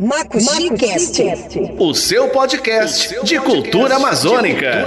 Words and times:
Macuxicast. 0.00 1.20
O 1.76 1.92
seu 1.92 2.28
podcast 2.28 3.18
de 3.24 3.40
cultura 3.40 3.96
amazônica. 3.96 4.86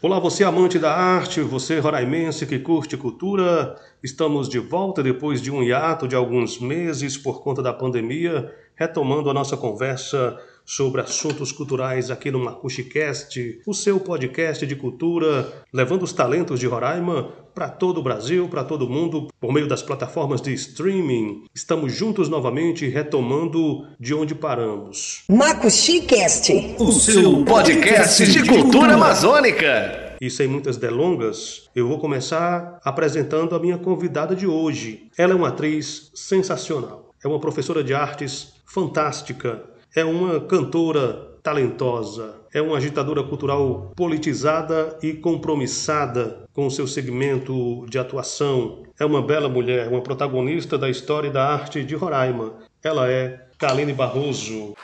Olá, 0.00 0.18
você 0.18 0.42
amante 0.42 0.78
da 0.78 0.94
arte, 0.94 1.42
você 1.42 1.80
roraimense 1.80 2.46
que 2.46 2.58
curte 2.58 2.96
cultura. 2.96 3.76
Estamos 4.02 4.48
de 4.48 4.58
volta 4.58 5.02
depois 5.02 5.42
de 5.42 5.50
um 5.50 5.62
hiato 5.62 6.08
de 6.08 6.16
alguns 6.16 6.58
meses 6.58 7.18
por 7.18 7.42
conta 7.42 7.62
da 7.62 7.74
pandemia, 7.74 8.50
retomando 8.74 9.28
a 9.28 9.34
nossa 9.34 9.54
conversa 9.54 10.38
sobre 10.70 11.00
assuntos 11.00 11.50
culturais 11.50 12.12
aqui 12.12 12.30
no 12.30 12.38
MacuxiCast, 12.38 13.60
o 13.66 13.74
seu 13.74 13.98
podcast 13.98 14.64
de 14.64 14.76
cultura, 14.76 15.52
levando 15.72 16.04
os 16.04 16.12
talentos 16.12 16.60
de 16.60 16.66
Roraima 16.68 17.24
para 17.52 17.68
todo 17.68 17.98
o 17.98 18.02
Brasil, 18.04 18.48
para 18.48 18.62
todo 18.62 18.82
o 18.86 18.88
mundo, 18.88 19.26
por 19.40 19.52
meio 19.52 19.66
das 19.66 19.82
plataformas 19.82 20.40
de 20.40 20.54
streaming. 20.54 21.42
Estamos 21.52 21.92
juntos 21.92 22.28
novamente, 22.28 22.86
retomando 22.86 23.84
de 23.98 24.14
onde 24.14 24.32
paramos. 24.32 25.24
MacuxiCast. 25.28 26.76
O 26.78 26.92
seu 26.92 27.44
podcast 27.44 28.30
de 28.30 28.48
cultura 28.48 28.94
amazônica. 28.94 30.16
E 30.20 30.30
sem 30.30 30.46
muitas 30.46 30.76
delongas, 30.76 31.68
eu 31.74 31.88
vou 31.88 31.98
começar 31.98 32.78
apresentando 32.84 33.56
a 33.56 33.58
minha 33.58 33.76
convidada 33.76 34.36
de 34.36 34.46
hoje. 34.46 35.10
Ela 35.18 35.32
é 35.32 35.36
uma 35.36 35.48
atriz 35.48 36.12
sensacional. 36.14 37.12
É 37.24 37.26
uma 37.26 37.40
professora 37.40 37.82
de 37.82 37.92
artes 37.92 38.52
fantástica, 38.64 39.68
é 39.94 40.04
uma 40.04 40.38
cantora 40.40 41.30
talentosa, 41.42 42.36
é 42.54 42.62
uma 42.62 42.76
agitadora 42.76 43.24
cultural 43.24 43.92
politizada 43.96 44.96
e 45.02 45.14
compromissada 45.14 46.44
com 46.52 46.66
o 46.66 46.70
seu 46.70 46.86
segmento 46.86 47.84
de 47.88 47.98
atuação. 47.98 48.84
É 48.98 49.04
uma 49.04 49.20
bela 49.20 49.48
mulher, 49.48 49.88
uma 49.88 50.00
protagonista 50.00 50.78
da 50.78 50.88
história 50.88 51.28
e 51.28 51.32
da 51.32 51.44
arte 51.44 51.82
de 51.82 51.96
Roraima. 51.96 52.54
Ela 52.82 53.10
é 53.10 53.46
Kaline 53.58 53.92
Barroso. 53.92 54.74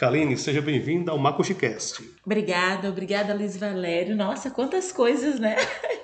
Kaline, 0.00 0.36
seja 0.36 0.60
bem-vinda 0.60 1.12
ao 1.12 1.18
MacoxiCast. 1.18 2.02
Obrigada, 2.26 2.88
obrigada, 2.88 3.32
Luiz 3.32 3.56
Valério. 3.56 4.16
Nossa, 4.16 4.50
quantas 4.50 4.90
coisas, 4.90 5.38
né? 5.38 5.56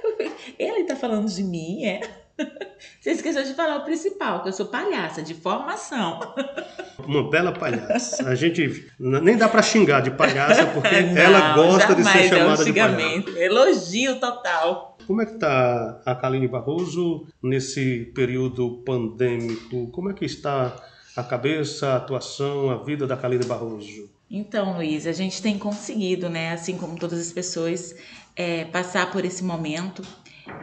Falando 1.00 1.28
de 1.28 1.42
mim, 1.42 1.84
é? 1.84 2.00
Você 3.00 3.12
esqueceu 3.12 3.42
de 3.42 3.54
falar 3.54 3.78
o 3.78 3.84
principal, 3.84 4.42
que 4.42 4.48
eu 4.48 4.52
sou 4.52 4.66
palhaça 4.66 5.22
de 5.22 5.34
formação. 5.34 6.20
Uma 7.06 7.28
bela 7.28 7.52
palhaça. 7.52 8.28
A 8.28 8.34
gente 8.34 8.86
nem 8.98 9.36
dá 9.36 9.48
para 9.48 9.62
xingar 9.62 10.00
de 10.00 10.10
palhaça 10.10 10.66
porque 10.66 11.00
Não, 11.00 11.16
ela 11.16 11.54
gosta 11.54 11.94
de 11.94 12.04
ser 12.04 12.28
chamada 12.28 12.62
é 12.62 12.64
um 12.64 12.64
de 12.64 12.72
palhaça. 12.72 13.38
Elogio 13.38 14.20
total. 14.20 14.98
Como 15.06 15.22
é 15.22 15.26
que 15.26 15.32
está 15.32 16.00
a 16.04 16.14
Kaline 16.14 16.46
Barroso 16.46 17.26
nesse 17.42 18.12
período 18.14 18.82
pandêmico? 18.84 19.88
Como 19.88 20.10
é 20.10 20.14
que 20.14 20.24
está 20.24 20.76
a 21.16 21.22
cabeça, 21.22 21.88
a 21.88 21.96
atuação, 21.96 22.70
a 22.70 22.76
vida 22.82 23.06
da 23.06 23.16
Kaline 23.16 23.44
Barroso? 23.44 24.10
Então, 24.30 24.76
Luiz, 24.76 25.06
a 25.06 25.12
gente 25.12 25.42
tem 25.42 25.58
conseguido, 25.58 26.28
né, 26.28 26.52
assim 26.52 26.76
como 26.76 26.96
todas 26.96 27.18
as 27.18 27.32
pessoas, 27.32 27.96
é, 28.36 28.64
passar 28.66 29.10
por 29.10 29.24
esse 29.24 29.42
momento 29.42 30.02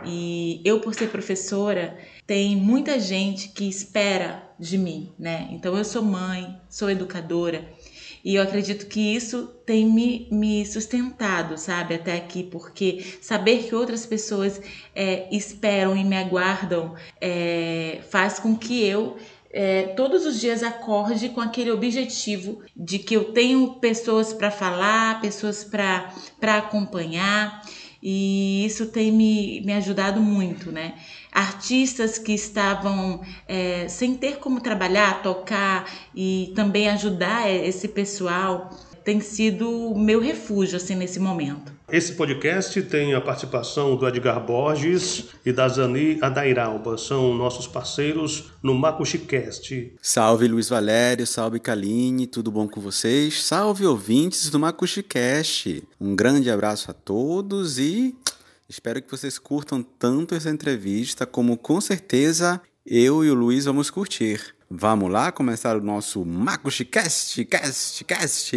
e 0.03 0.61
eu, 0.63 0.79
por 0.79 0.93
ser 0.93 1.09
professora, 1.09 1.97
tem 2.25 2.55
muita 2.55 2.99
gente 2.99 3.49
que 3.49 3.67
espera 3.67 4.43
de 4.59 4.77
mim, 4.77 5.11
né? 5.17 5.47
Então, 5.51 5.77
eu 5.77 5.83
sou 5.83 6.01
mãe, 6.01 6.55
sou 6.69 6.89
educadora. 6.89 7.67
E 8.23 8.35
eu 8.35 8.43
acredito 8.43 8.87
que 8.87 9.15
isso 9.15 9.47
tem 9.65 9.85
me, 9.85 10.27
me 10.31 10.65
sustentado, 10.65 11.57
sabe, 11.57 11.95
até 11.95 12.15
aqui, 12.15 12.43
porque 12.43 13.17
saber 13.21 13.63
que 13.63 13.75
outras 13.75 14.05
pessoas 14.05 14.61
é, 14.93 15.27
esperam 15.31 15.95
e 15.95 16.03
me 16.03 16.17
aguardam 16.17 16.95
é, 17.21 18.01
faz 18.09 18.39
com 18.39 18.55
que 18.55 18.85
eu 18.85 19.17
é, 19.49 19.83
todos 19.95 20.25
os 20.25 20.39
dias 20.39 20.61
acorde 20.61 21.29
com 21.29 21.39
aquele 21.39 21.71
objetivo 21.71 22.61
de 22.75 22.99
que 22.99 23.15
eu 23.15 23.31
tenho 23.31 23.75
pessoas 23.75 24.33
para 24.33 24.51
falar, 24.51 25.21
pessoas 25.21 25.63
para 25.63 26.57
acompanhar 26.57 27.61
e 28.09 28.65
isso 28.65 28.85
tem 28.85 29.11
me, 29.11 29.59
me 29.65 29.73
ajudado 29.73 30.21
muito, 30.21 30.71
né? 30.71 30.93
Artistas 31.29 32.17
que 32.17 32.31
estavam 32.31 33.19
é, 33.45 33.85
sem 33.89 34.15
ter 34.15 34.37
como 34.37 34.61
trabalhar, 34.61 35.21
tocar 35.21 35.91
e 36.15 36.53
também 36.55 36.87
ajudar 36.87 37.51
esse 37.51 37.89
pessoal 37.89 38.69
tem 39.03 39.19
sido 39.19 39.93
meu 39.93 40.21
refúgio 40.21 40.77
assim 40.77 40.95
nesse 40.95 41.19
momento. 41.19 41.76
Esse 41.89 42.15
podcast 42.15 42.81
tem 42.81 43.13
a 43.13 43.21
participação 43.21 43.95
do 43.95 44.05
Edgar 44.05 44.45
Borges 44.45 45.27
e 45.45 45.53
da 45.53 45.69
Zani 45.69 46.17
Adairalba, 46.21 46.97
são 46.97 47.33
nossos 47.33 47.65
parceiros 47.65 48.51
no 48.61 48.75
Macuxicast. 48.75 49.93
Salve 50.01 50.49
Luiz 50.49 50.67
Valério, 50.67 51.25
salve 51.25 51.61
Kaline, 51.61 52.27
tudo 52.27 52.51
bom 52.51 52.67
com 52.67 52.81
vocês? 52.81 53.41
Salve 53.41 53.85
ouvintes 53.85 54.49
do 54.49 54.59
Macuxicast. 54.59 55.81
Um 55.97 56.13
grande 56.13 56.51
abraço 56.51 56.91
a 56.91 56.93
todos 56.93 57.79
e 57.79 58.13
espero 58.67 59.01
que 59.01 59.09
vocês 59.09 59.39
curtam 59.39 59.81
tanto 59.81 60.35
essa 60.35 60.49
entrevista 60.49 61.25
como 61.25 61.55
com 61.55 61.79
certeza 61.79 62.61
eu 62.85 63.23
e 63.23 63.31
o 63.31 63.33
Luiz 63.33 63.63
vamos 63.63 63.89
curtir. 63.89 64.41
Vamos 64.69 65.09
lá 65.09 65.31
começar 65.31 65.77
o 65.77 65.81
nosso 65.81 66.25
Macuxicast, 66.25 67.45
cast, 67.45 68.03
cast. 68.03 68.51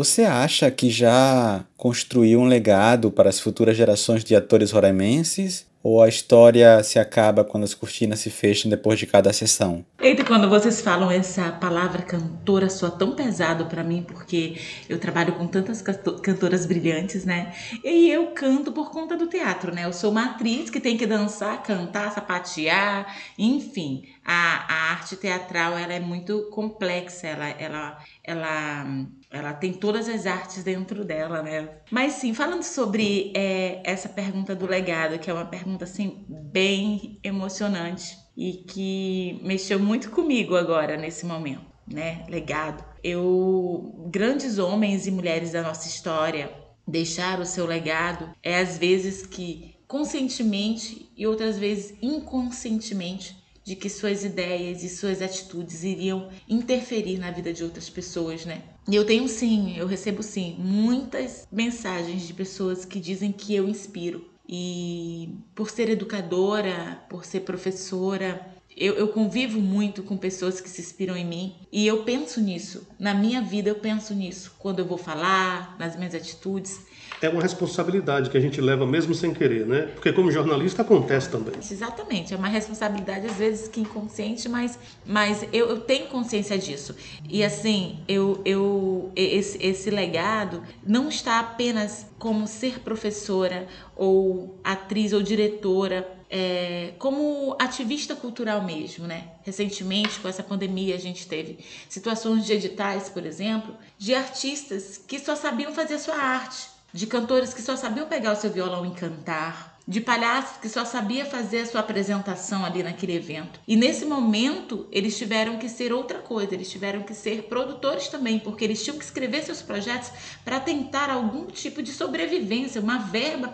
Você 0.00 0.24
acha 0.24 0.70
que 0.70 0.90
já 0.90 1.64
construiu 1.76 2.40
um 2.40 2.46
legado 2.46 3.10
para 3.10 3.28
as 3.28 3.38
futuras 3.38 3.76
gerações 3.76 4.24
de 4.24 4.34
atores 4.34 4.70
roraimenses 4.70 5.69
ou 5.82 6.02
a 6.02 6.08
história 6.08 6.82
se 6.82 6.98
acaba 6.98 7.44
quando 7.44 7.64
as 7.64 7.74
cortinas 7.74 8.20
se 8.20 8.30
fecham 8.30 8.70
depois 8.70 8.98
de 8.98 9.06
cada 9.06 9.32
sessão? 9.32 9.84
Eita, 9.98 10.24
quando 10.24 10.48
vocês 10.48 10.80
falam 10.80 11.10
essa 11.10 11.50
palavra 11.52 12.02
cantora 12.02 12.68
soa 12.68 12.90
tão 12.90 13.12
pesado 13.12 13.66
para 13.66 13.82
mim, 13.82 14.02
porque 14.02 14.56
eu 14.88 14.98
trabalho 14.98 15.34
com 15.34 15.46
tantas 15.46 15.82
cantoras 15.82 16.66
brilhantes, 16.66 17.24
né? 17.24 17.54
E 17.84 18.10
eu 18.10 18.28
canto 18.28 18.72
por 18.72 18.90
conta 18.90 19.16
do 19.16 19.26
teatro, 19.26 19.74
né? 19.74 19.84
Eu 19.84 19.92
sou 19.92 20.10
uma 20.10 20.26
atriz 20.26 20.70
que 20.70 20.80
tem 20.80 20.96
que 20.96 21.06
dançar, 21.06 21.62
cantar, 21.62 22.12
sapatear, 22.12 23.14
enfim. 23.38 24.04
A, 24.32 24.64
a 24.68 24.90
arte 24.92 25.16
teatral, 25.16 25.76
ela 25.76 25.92
é 25.92 25.98
muito 25.98 26.48
complexa, 26.50 27.26
ela, 27.26 27.48
ela, 27.48 27.98
ela 28.22 28.86
ela 29.30 29.52
tem 29.52 29.72
todas 29.72 30.08
as 30.08 30.26
artes 30.26 30.64
dentro 30.64 31.04
dela, 31.04 31.40
né? 31.40 31.68
Mas 31.90 32.14
sim, 32.14 32.34
falando 32.34 32.64
sobre 32.64 33.32
é, 33.34 33.80
essa 33.84 34.08
pergunta 34.08 34.56
do 34.56 34.66
legado, 34.66 35.18
que 35.20 35.30
é 35.30 35.32
uma 35.32 35.44
pergunta 35.44 35.84
assim 35.84 36.24
bem 36.28 37.20
emocionante 37.22 38.18
e 38.36 38.64
que 38.68 39.40
mexeu 39.42 39.78
muito 39.78 40.10
comigo 40.10 40.56
agora 40.56 40.96
nesse 40.96 41.24
momento, 41.24 41.66
né? 41.86 42.24
Legado. 42.28 42.84
Eu 43.04 44.08
grandes 44.10 44.58
homens 44.58 45.06
e 45.06 45.10
mulheres 45.12 45.52
da 45.52 45.62
nossa 45.62 45.86
história 45.86 46.52
deixaram 46.86 47.42
o 47.42 47.46
seu 47.46 47.66
legado 47.66 48.30
é 48.42 48.58
às 48.58 48.76
vezes 48.76 49.24
que 49.24 49.76
conscientemente 49.86 51.10
e 51.16 51.26
outras 51.26 51.58
vezes 51.58 51.94
inconscientemente 52.02 53.39
de 53.70 53.76
que 53.76 53.88
suas 53.88 54.24
ideias 54.24 54.82
e 54.82 54.88
suas 54.88 55.22
atitudes 55.22 55.84
iriam 55.84 56.28
interferir 56.48 57.18
na 57.18 57.30
vida 57.30 57.52
de 57.52 57.62
outras 57.62 57.88
pessoas, 57.88 58.44
né? 58.44 58.64
E 58.88 58.96
eu 58.96 59.06
tenho 59.06 59.28
sim, 59.28 59.76
eu 59.76 59.86
recebo 59.86 60.24
sim 60.24 60.56
muitas 60.58 61.46
mensagens 61.52 62.26
de 62.26 62.34
pessoas 62.34 62.84
que 62.84 62.98
dizem 62.98 63.30
que 63.30 63.54
eu 63.54 63.68
inspiro. 63.68 64.28
E 64.48 65.36
por 65.54 65.70
ser 65.70 65.88
educadora, 65.88 67.00
por 67.08 67.24
ser 67.24 67.42
professora, 67.42 68.44
eu, 68.76 68.94
eu, 68.94 69.06
convivo 69.06 69.60
muito 69.60 70.02
com 70.02 70.16
pessoas 70.16 70.60
que 70.60 70.68
se 70.68 70.80
inspiram 70.80 71.16
em 71.16 71.24
mim 71.24 71.54
e 71.70 71.86
eu 71.86 72.02
penso 72.02 72.40
nisso. 72.40 72.88
Na 72.98 73.14
minha 73.14 73.40
vida, 73.40 73.68
eu 73.68 73.76
penso 73.76 74.12
nisso. 74.12 74.52
Quando 74.58 74.80
eu 74.80 74.84
vou 74.84 74.98
falar, 74.98 75.76
nas 75.78 75.94
minhas 75.94 76.14
atitudes 76.14 76.80
é 77.22 77.28
uma 77.28 77.42
responsabilidade 77.42 78.30
que 78.30 78.36
a 78.36 78.40
gente 78.40 78.60
leva 78.60 78.86
mesmo 78.86 79.14
sem 79.14 79.34
querer, 79.34 79.66
né? 79.66 79.82
Porque 79.94 80.12
como 80.12 80.30
jornalista 80.30 80.82
acontece 80.82 81.30
também. 81.30 81.54
Exatamente, 81.58 82.32
é 82.32 82.36
uma 82.36 82.48
responsabilidade 82.48 83.26
às 83.26 83.36
vezes 83.36 83.68
que 83.68 83.80
inconsciente, 83.80 84.48
mas, 84.48 84.78
mas 85.04 85.46
eu, 85.52 85.68
eu 85.68 85.80
tenho 85.80 86.06
consciência 86.06 86.58
disso. 86.58 86.94
E 87.28 87.44
assim, 87.44 87.98
eu, 88.08 88.40
eu 88.44 89.12
esse, 89.14 89.58
esse 89.64 89.90
legado 89.90 90.62
não 90.86 91.08
está 91.08 91.40
apenas 91.40 92.06
como 92.18 92.46
ser 92.46 92.80
professora 92.80 93.66
ou 93.96 94.58
atriz 94.64 95.12
ou 95.12 95.22
diretora 95.22 96.20
é, 96.30 96.92
como 96.98 97.56
ativista 97.58 98.14
cultural 98.14 98.62
mesmo, 98.62 99.06
né? 99.06 99.32
Recentemente, 99.42 100.20
com 100.20 100.28
essa 100.28 100.44
pandemia, 100.44 100.94
a 100.94 100.98
gente 100.98 101.26
teve 101.26 101.58
situações 101.88 102.46
de 102.46 102.52
editais, 102.52 103.08
por 103.08 103.26
exemplo, 103.26 103.74
de 103.98 104.14
artistas 104.14 104.96
que 104.96 105.18
só 105.18 105.34
sabiam 105.34 105.74
fazer 105.74 105.98
sua 105.98 106.14
arte, 106.14 106.68
de 106.92 107.06
cantores 107.06 107.54
que 107.54 107.62
só 107.62 107.76
sabiam 107.76 108.06
pegar 108.06 108.32
o 108.32 108.36
seu 108.36 108.50
violão 108.50 108.84
e 108.86 108.90
cantar, 108.90 109.78
de 109.86 110.00
palhaços 110.00 110.56
que 110.58 110.68
só 110.68 110.84
sabia 110.84 111.24
fazer 111.24 111.62
a 111.62 111.66
sua 111.66 111.80
apresentação 111.80 112.64
ali 112.64 112.82
naquele 112.82 113.16
evento. 113.16 113.58
E 113.66 113.74
nesse 113.74 114.04
momento, 114.04 114.86
eles 114.92 115.18
tiveram 115.18 115.58
que 115.58 115.68
ser 115.68 115.92
outra 115.92 116.18
coisa, 116.18 116.54
eles 116.54 116.70
tiveram 116.70 117.02
que 117.02 117.14
ser 117.14 117.44
produtores 117.44 118.08
também, 118.08 118.38
porque 118.38 118.64
eles 118.64 118.82
tinham 118.84 118.98
que 118.98 119.04
escrever 119.04 119.42
seus 119.42 119.62
projetos 119.62 120.10
para 120.44 120.60
tentar 120.60 121.10
algum 121.10 121.46
tipo 121.46 121.82
de 121.82 121.92
sobrevivência, 121.92 122.80
uma 122.80 122.98
verba 122.98 123.48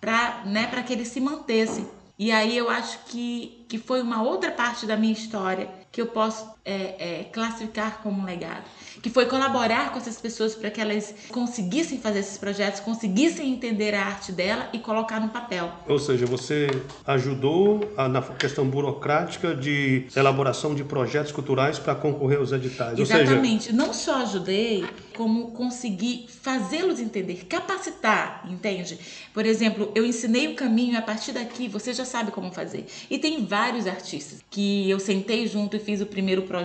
para 0.00 0.42
né, 0.44 0.66
que 0.84 0.92
eles 0.92 1.08
se 1.08 1.20
mantessem. 1.20 1.86
E 2.18 2.32
aí 2.32 2.56
eu 2.56 2.68
acho 2.68 2.98
que, 3.06 3.64
que 3.68 3.78
foi 3.78 4.02
uma 4.02 4.22
outra 4.22 4.50
parte 4.50 4.86
da 4.86 4.96
minha 4.96 5.12
história 5.12 5.70
que 5.90 6.00
eu 6.00 6.06
posso 6.06 6.52
é, 6.70 6.96
é, 6.98 7.24
classificar 7.24 8.00
como 8.00 8.22
um 8.22 8.24
legado 8.24 8.62
que 9.02 9.08
foi 9.08 9.24
colaborar 9.26 9.92
com 9.92 9.98
essas 9.98 10.20
pessoas 10.20 10.54
para 10.54 10.70
que 10.70 10.80
elas 10.80 11.14
conseguissem 11.30 11.98
fazer 11.98 12.18
esses 12.18 12.36
projetos, 12.36 12.80
conseguissem 12.80 13.50
entender 13.50 13.94
a 13.94 14.04
arte 14.04 14.30
dela 14.30 14.68
e 14.72 14.78
colocar 14.78 15.20
no 15.20 15.30
papel. 15.30 15.72
Ou 15.88 15.98
seja, 15.98 16.26
você 16.26 16.68
ajudou 17.06 17.92
a, 17.96 18.08
na 18.08 18.20
questão 18.20 18.66
burocrática 18.66 19.54
de 19.54 20.06
elaboração 20.14 20.74
de 20.74 20.84
projetos 20.84 21.32
culturais 21.32 21.78
para 21.78 21.94
concorrer 21.94 22.38
aos 22.38 22.52
editais. 22.52 22.98
Exatamente. 22.98 23.64
Seja... 23.64 23.76
Não 23.76 23.94
só 23.94 24.22
ajudei, 24.22 24.84
como 25.16 25.52
consegui 25.52 26.26
fazê-los 26.42 27.00
entender, 27.00 27.46
capacitar, 27.48 28.46
entende? 28.50 28.98
Por 29.32 29.46
exemplo, 29.46 29.90
eu 29.94 30.04
ensinei 30.04 30.48
o 30.48 30.54
caminho 30.54 30.98
a 30.98 31.02
partir 31.02 31.32
daqui, 31.32 31.68
você 31.68 31.94
já 31.94 32.04
sabe 32.04 32.30
como 32.30 32.52
fazer. 32.52 32.86
E 33.08 33.18
tem 33.18 33.46
vários 33.46 33.86
artistas 33.86 34.44
que 34.50 34.90
eu 34.90 35.00
sentei 35.00 35.46
junto 35.46 35.76
e 35.76 35.80
fiz 35.80 36.02
o 36.02 36.06
primeiro 36.06 36.42
projeto 36.42 36.59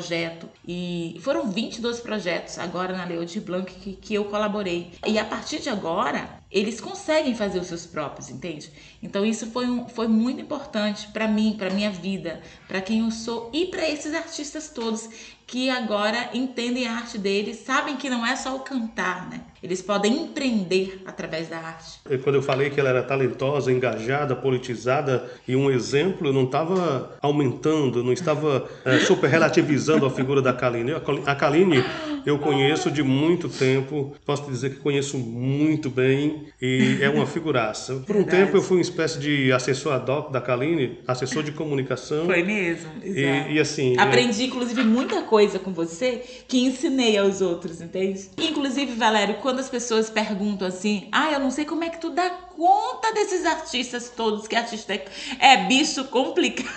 e 0.67 1.17
foram 1.21 1.49
22 1.49 1.99
projetos 1.99 2.57
agora 2.59 2.95
na 2.95 3.05
Lei 3.05 3.23
de 3.25 3.39
Blanc 3.39 3.71
que, 3.73 3.93
que 3.93 4.13
eu 4.13 4.25
colaborei. 4.25 4.91
E 5.05 5.17
a 5.17 5.25
partir 5.25 5.59
de 5.59 5.69
agora, 5.69 6.39
eles 6.51 6.79
conseguem 6.79 7.35
fazer 7.35 7.59
os 7.59 7.67
seus 7.67 7.85
próprios, 7.85 8.29
entende? 8.29 8.71
Então 9.01 9.25
isso 9.25 9.47
foi, 9.47 9.65
um, 9.65 9.87
foi 9.87 10.07
muito 10.07 10.41
importante 10.41 11.07
para 11.09 11.27
mim, 11.27 11.55
para 11.57 11.69
minha 11.69 11.91
vida, 11.91 12.41
para 12.67 12.81
quem 12.81 12.99
eu 12.99 13.11
sou 13.11 13.49
e 13.53 13.65
para 13.65 13.89
esses 13.89 14.13
artistas 14.13 14.69
todos 14.69 15.09
que 15.47 15.69
agora 15.69 16.29
entendem 16.33 16.87
a 16.87 16.93
arte 16.93 17.17
deles, 17.17 17.57
sabem 17.57 17.97
que 17.97 18.09
não 18.09 18.25
é 18.25 18.35
só 18.35 18.55
o 18.55 18.59
cantar, 18.59 19.29
né? 19.29 19.41
Eles 19.61 19.81
podem 19.81 20.23
empreender 20.23 21.01
através 21.05 21.47
da 21.47 21.57
arte. 21.57 21.99
Quando 22.23 22.35
eu 22.35 22.41
falei 22.41 22.69
que 22.69 22.79
ela 22.79 22.89
era 22.89 23.03
talentosa, 23.03 23.71
engajada, 23.71 24.35
politizada 24.35 25.29
e 25.47 25.55
um 25.55 25.69
exemplo, 25.69 26.27
eu 26.27 26.33
não 26.33 26.45
estava 26.45 27.17
aumentando, 27.21 28.03
não 28.03 28.13
estava 28.13 28.67
é, 28.83 28.99
super 28.99 29.29
relativizando 29.29 30.05
a 30.05 30.09
figura 30.09 30.41
da 30.41 30.53
Kaline. 30.53 30.93
A 31.25 31.35
Kaline 31.35 31.83
eu 32.25 32.39
conheço 32.39 32.89
de 32.89 33.03
muito 33.03 33.49
tempo, 33.49 34.13
posso 34.25 34.49
dizer 34.49 34.71
que 34.71 34.75
conheço 34.77 35.17
muito 35.17 35.89
bem 35.89 36.47
e 36.61 36.97
é 37.01 37.09
uma 37.09 37.25
figuraça. 37.25 37.95
Por 38.07 38.15
um 38.15 38.19
Verdade. 38.19 38.45
tempo 38.45 38.57
eu 38.57 38.61
fui 38.61 38.77
uma 38.77 38.81
espécie 38.81 39.19
de 39.19 39.51
assessor 39.51 39.93
ad 39.93 40.09
hoc 40.09 40.31
da 40.31 40.41
Kaline, 40.41 40.99
assessor 41.07 41.43
de 41.43 41.51
comunicação. 41.51 42.25
Foi 42.25 42.43
mesmo, 42.43 42.89
exato. 43.03 43.49
E, 43.49 43.53
e 43.53 43.59
assim... 43.59 43.97
Aprendi, 43.97 44.43
é... 44.43 44.45
inclusive, 44.45 44.83
muita 44.83 45.21
coisa 45.23 45.59
com 45.59 45.71
você 45.71 46.21
que 46.47 46.59
ensinei 46.59 47.17
aos 47.17 47.41
outros, 47.41 47.81
entende? 47.81 48.29
Inclusive, 48.37 48.93
Valério, 48.93 49.35
quando 49.35 49.59
as 49.59 49.69
pessoas 49.69 50.09
perguntam 50.09 50.67
assim, 50.67 51.07
ah, 51.11 51.31
eu 51.31 51.39
não 51.39 51.51
sei 51.51 51.65
como 51.65 51.83
é 51.83 51.89
que 51.89 51.99
tu 51.99 52.09
dá 52.09 52.29
conta 52.55 53.13
desses 53.13 53.45
artistas 53.45 54.09
todos, 54.09 54.47
que 54.47 54.55
artista 54.55 54.93
é, 54.93 55.05
é 55.39 55.65
bicho 55.67 56.05
complicado. 56.05 56.69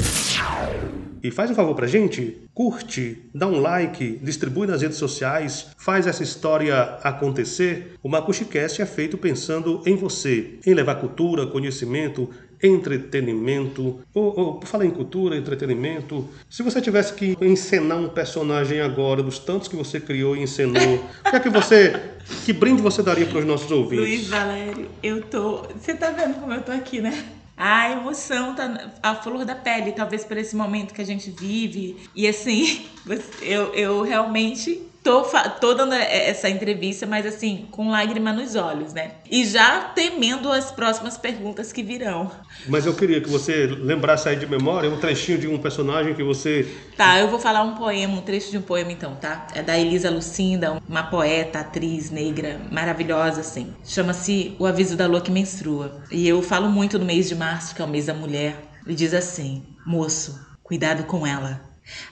E 1.24 1.32
faz 1.32 1.50
um 1.50 1.56
favor 1.56 1.74
pra 1.74 1.88
gente, 1.88 2.44
curte, 2.54 3.24
dá 3.34 3.48
um 3.48 3.60
like, 3.60 4.20
distribui 4.22 4.68
nas 4.68 4.82
redes 4.82 4.98
sociais, 4.98 5.68
faz 5.78 6.06
essa 6.06 6.22
história 6.22 7.00
acontecer. 7.02 7.94
O 8.04 8.10
MacuxiCast 8.10 8.82
é 8.82 8.86
feito 8.86 9.18
pensando 9.18 9.82
em 9.86 9.96
você, 9.96 10.60
em 10.68 10.74
levar 10.74 10.96
cultura, 10.96 11.48
conhecimento, 11.48 12.30
entretenimento, 12.64 14.00
ou, 14.14 14.40
ou 14.40 14.54
por 14.56 14.68
falar 14.68 14.86
em 14.86 14.92
cultura, 14.92 15.36
entretenimento, 15.36 16.28
se 16.50 16.64
você 16.64 16.82
tivesse 16.82 17.14
que 17.14 17.38
encenar 17.42 17.98
um 17.98 18.08
personagem 18.08 18.80
agora, 18.80 19.22
dos 19.22 19.38
tantos 19.38 19.68
que 19.68 19.76
você 19.76 20.00
criou 20.00 20.36
e 20.36 20.42
encenou, 20.42 20.96
o 21.26 21.30
que 21.30 21.36
é 21.36 21.40
que 21.40 21.50
você, 21.50 22.00
que 22.46 22.54
brinde 22.54 22.82
você 22.82 23.04
daria 23.04 23.26
para 23.26 23.40
os 23.40 23.46
nossos 23.46 23.70
ouvintes? 23.70 24.00
Luiz 24.00 24.28
Valério, 24.28 24.88
eu 25.04 25.22
tô, 25.22 25.64
você 25.78 25.94
tá 25.94 26.12
vendo 26.12 26.36
como 26.40 26.54
eu 26.54 26.62
tô 26.62 26.72
aqui, 26.72 27.02
né? 27.02 27.26
A 27.56 27.92
emoção 27.92 28.56
tá 28.56 28.92
a 29.02 29.14
flor 29.16 29.46
da 29.46 29.54
pele, 29.54 29.92
talvez 29.92 30.24
por 30.24 30.38
esse 30.38 30.56
momento 30.56 30.94
que 30.94 31.02
a 31.02 31.06
gente 31.06 31.30
vive. 31.30 31.98
E 32.16 32.28
assim, 32.28 32.86
eu, 33.44 33.74
eu 33.76 34.02
realmente 34.02 34.82
tô, 35.04 35.24
tô 35.60 35.74
dando 35.74 35.94
essa 35.94 36.50
entrevista, 36.50 37.06
mas 37.06 37.26
assim, 37.26 37.68
com 37.70 37.92
lágrima 37.92 38.32
nos 38.32 38.56
olhos, 38.56 38.94
né? 38.94 39.12
E 39.30 39.46
já 39.46 39.82
temendo 39.82 40.52
as 40.52 40.72
próximas 40.72 41.18
perguntas 41.18 41.72
que 41.72 41.84
virão. 41.84 42.32
Mas 42.68 42.86
eu 42.86 42.94
queria 42.94 43.20
que 43.20 43.30
você 43.30 43.68
lembrasse 43.68 44.30
aí 44.30 44.36
de 44.38 44.48
memória 44.48 44.90
um 44.90 44.98
trechinho 44.98 45.38
de 45.38 45.48
um 45.48 45.58
personagem 45.58 46.16
que 46.16 46.24
você. 46.24 46.68
Tá, 46.96 47.20
eu 47.20 47.28
vou 47.28 47.40
falar 47.40 47.64
um 47.64 47.76
poema, 47.76 48.14
um 48.14 48.22
trecho 48.22 48.50
de 48.50 48.58
um 48.58 48.62
poema 48.62 48.92
então, 48.92 49.16
tá? 49.16 49.48
É 49.54 49.62
da 49.62 49.78
Elisa 49.78 50.10
Lucinda, 50.10 50.82
uma 50.88 51.04
poeta, 51.04 51.60
atriz 51.60 52.10
negra, 52.10 52.62
maravilhosa, 52.72 53.42
assim. 53.42 53.74
Chama-se 53.84 54.56
O 54.58 54.66
Aviso 54.66 54.96
da 54.96 55.06
Lua 55.06 55.22
que 55.22 55.32
Menstrua. 55.32 56.02
E 56.10 56.28
eu 56.28 56.42
falo 56.42 56.70
muito 56.70 56.98
no 56.98 57.06
mês 57.06 57.28
de 57.28 57.36
março, 57.36 57.76
que 57.76 57.82
é 57.82 57.86
o 57.86 57.88
mês 57.88 58.06
da 58.06 58.14
mulher. 58.14 58.56
E 58.88 58.96
diz 58.96 59.14
assim: 59.14 59.64
Moço, 59.86 60.40
cuidado 60.64 61.04
com 61.04 61.28
ela. 61.28 61.62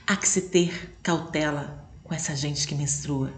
Há 0.05 0.17
que 0.17 0.27
se 0.27 0.49
ter 0.49 0.97
cautela 1.01 1.80
com 2.11 2.15
essa 2.15 2.35
gente 2.35 2.67
que 2.67 2.75
menstrua. 2.75 3.31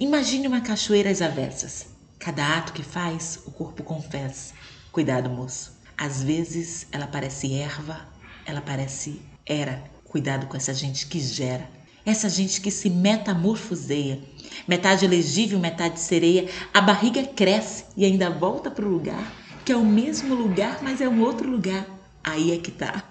Imagine 0.00 0.48
uma 0.48 0.60
cachoeira 0.60 1.08
às 1.08 1.22
avessas. 1.22 1.86
Cada 2.18 2.58
ato 2.58 2.72
que 2.72 2.82
faz, 2.82 3.38
o 3.46 3.52
corpo 3.52 3.84
confessa. 3.84 4.54
Cuidado, 4.90 5.30
moço. 5.30 5.70
Às 5.96 6.20
vezes 6.20 6.88
ela 6.90 7.06
parece 7.06 7.54
erva, 7.54 8.08
ela 8.44 8.60
parece 8.60 9.22
era. 9.46 9.84
Cuidado 10.02 10.48
com 10.48 10.56
essa 10.56 10.74
gente 10.74 11.06
que 11.06 11.20
gera. 11.20 11.70
Essa 12.04 12.28
gente 12.28 12.60
que 12.60 12.72
se 12.72 12.90
metamorfoseia. 12.90 14.20
Metade 14.66 15.04
elegível, 15.04 15.60
metade 15.60 16.00
sereia. 16.00 16.48
A 16.74 16.80
barriga 16.80 17.22
cresce 17.22 17.84
e 17.96 18.04
ainda 18.04 18.30
volta 18.30 18.68
para 18.68 18.84
o 18.84 18.90
lugar, 18.90 19.32
que 19.64 19.70
é 19.70 19.76
o 19.76 19.86
mesmo 19.86 20.34
lugar, 20.34 20.82
mas 20.82 21.00
é 21.00 21.08
um 21.08 21.22
outro 21.22 21.48
lugar. 21.48 21.86
Aí 22.24 22.50
é 22.50 22.58
que 22.58 22.72
tá. 22.72 23.10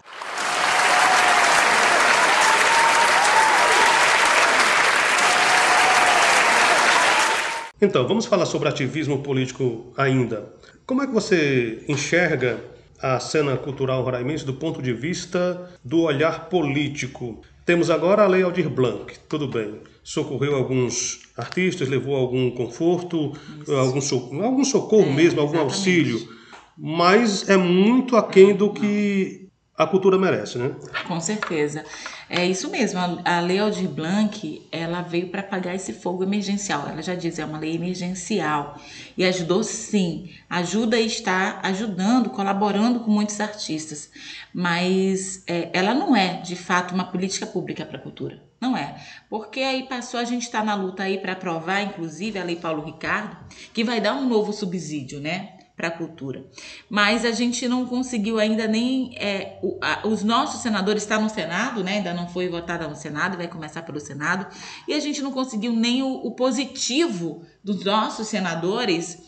Então, 7.79 8.07
vamos 8.07 8.25
falar 8.25 8.47
sobre 8.47 8.67
ativismo 8.67 9.19
político 9.19 9.93
ainda. 9.95 10.51
Como 10.85 11.03
é 11.03 11.07
que 11.07 11.13
você 11.13 11.83
enxerga 11.87 12.59
a 12.99 13.19
cena 13.19 13.55
cultural 13.55 14.01
roraimense 14.01 14.43
do 14.43 14.53
ponto 14.55 14.81
de 14.81 14.91
vista 14.91 15.69
do 15.85 16.01
olhar 16.01 16.49
político? 16.49 17.39
Temos 17.65 17.91
agora 17.91 18.23
a 18.23 18.27
Lei 18.27 18.41
Aldir 18.41 18.67
Blanc, 18.67 19.13
tudo 19.29 19.47
bem. 19.47 19.81
Socorreu 20.03 20.55
alguns 20.55 21.29
artistas, 21.37 21.87
levou 21.87 22.15
algum 22.15 22.49
conforto, 22.49 23.33
algum, 23.67 24.01
socorro, 24.01 24.43
algum 24.43 24.65
socorro 24.65 25.09
é, 25.11 25.13
mesmo, 25.13 25.39
algum 25.39 25.57
exatamente. 25.57 25.77
auxílio. 25.77 26.29
Mas 26.75 27.47
é 27.47 27.57
muito 27.57 28.15
aquém 28.15 28.55
do 28.55 28.71
que 28.71 29.49
a 29.77 29.85
cultura 29.85 30.17
merece, 30.17 30.57
né? 30.57 30.71
Com 31.07 31.19
certeza. 31.21 31.85
É 32.29 32.45
isso 32.45 32.69
mesmo. 32.69 32.99
A 33.23 33.39
Lei 33.39 33.57
Aldir 33.59 33.87
Blanc, 33.87 34.67
ela 34.71 35.01
veio 35.01 35.29
para 35.29 35.41
apagar 35.41 35.75
esse 35.75 35.93
fogo 35.93 36.23
emergencial. 36.23 36.87
Ela 36.87 37.01
já 37.01 37.15
diz, 37.15 37.39
é 37.39 37.45
uma 37.45 37.57
lei 37.57 37.75
emergencial. 37.75 38.79
E 39.17 39.23
ajudou 39.23 39.63
sim. 39.63 40.29
Ajuda 40.49 40.99
está 40.99 41.59
ajudando, 41.63 42.29
colaborando 42.29 42.99
com 42.99 43.11
muitos 43.11 43.39
artistas. 43.39 44.09
Mas 44.53 45.43
é, 45.47 45.69
ela 45.71 45.93
não 45.93 46.15
é, 46.15 46.41
de 46.41 46.55
fato, 46.55 46.93
uma 46.93 47.05
política 47.05 47.45
pública 47.45 47.85
para 47.85 47.97
a 47.97 48.01
cultura. 48.01 48.43
Não 48.59 48.75
é. 48.75 48.95
Porque 49.29 49.61
aí 49.61 49.83
passou, 49.83 50.19
a 50.19 50.25
gente 50.25 50.43
está 50.43 50.63
na 50.63 50.75
luta 50.75 51.03
aí 51.03 51.19
para 51.19 51.33
aprovar, 51.33 51.81
inclusive, 51.81 52.39
a 52.39 52.43
Lei 52.43 52.55
Paulo 52.57 52.83
Ricardo, 52.83 53.37
que 53.73 53.83
vai 53.83 54.01
dar 54.01 54.15
um 54.15 54.27
novo 54.27 54.51
subsídio, 54.51 55.21
né? 55.21 55.56
Para 55.77 55.89
a 55.89 55.91
cultura. 55.91 56.43
Mas 56.89 57.23
a 57.23 57.31
gente 57.31 57.67
não 57.67 57.85
conseguiu 57.85 58.39
ainda 58.39 58.67
nem. 58.67 59.15
É, 59.15 59.59
o, 59.61 59.77
a, 59.79 60.07
os 60.07 60.23
nossos 60.23 60.61
senadores 60.61 61.03
estão 61.03 61.19
tá 61.19 61.23
no 61.23 61.29
Senado, 61.29 61.83
né? 61.83 61.97
Ainda 61.97 62.15
não 62.15 62.27
foi 62.27 62.49
votada 62.49 62.87
no 62.87 62.95
Senado, 62.95 63.37
vai 63.37 63.47
começar 63.47 63.83
pelo 63.83 63.99
Senado, 63.99 64.47
e 64.87 64.93
a 64.95 64.99
gente 64.99 65.21
não 65.21 65.31
conseguiu 65.31 65.71
nem 65.73 66.01
o, 66.01 66.07
o 66.07 66.31
positivo 66.31 67.45
dos 67.63 67.85
nossos 67.85 68.27
senadores 68.27 69.19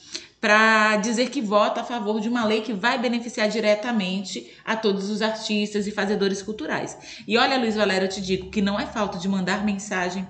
para 0.41 0.98
dizer 0.98 1.29
que 1.29 1.41
vota 1.41 1.81
a 1.81 1.84
favor 1.84 2.22
de 2.22 2.29
uma 2.29 2.46
lei 2.46 2.62
que 2.62 2.74
vai 2.74 2.98
beneficiar 2.98 3.50
diretamente 3.50 4.51
a 4.65 4.75
todos 4.75 5.10
os 5.10 5.22
artistas 5.22 5.86
e 5.86 5.91
fazedores 5.91 6.41
culturais. 6.41 6.98
E 7.27 7.38
olha, 7.38 7.58
Luiz 7.58 7.75
Valério, 7.75 8.05
eu 8.05 8.10
te 8.10 8.22
digo 8.22 8.50
que 8.50 8.62
não 8.62 8.79
é 8.79 8.86
falta 8.86 9.17
de 9.17 9.27
mandar 9.27 9.65
mensagem, 9.65 10.25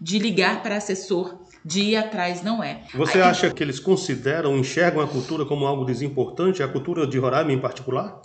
de 0.00 0.18
ligar 0.18 0.62
para 0.62 0.76
assessor, 0.76 1.38
de 1.64 1.80
ir 1.80 1.96
atrás, 1.96 2.42
não 2.42 2.62
é. 2.62 2.82
Você 2.94 3.18
Aí, 3.18 3.28
acha 3.28 3.50
que 3.50 3.62
eles 3.62 3.78
consideram, 3.78 4.56
enxergam 4.56 5.00
a 5.00 5.06
cultura 5.06 5.44
como 5.44 5.64
algo 5.64 5.84
desimportante, 5.84 6.62
a 6.62 6.66
cultura 6.66 7.06
de 7.06 7.18
Roraima 7.18 7.52
em 7.52 7.60
particular? 7.60 8.20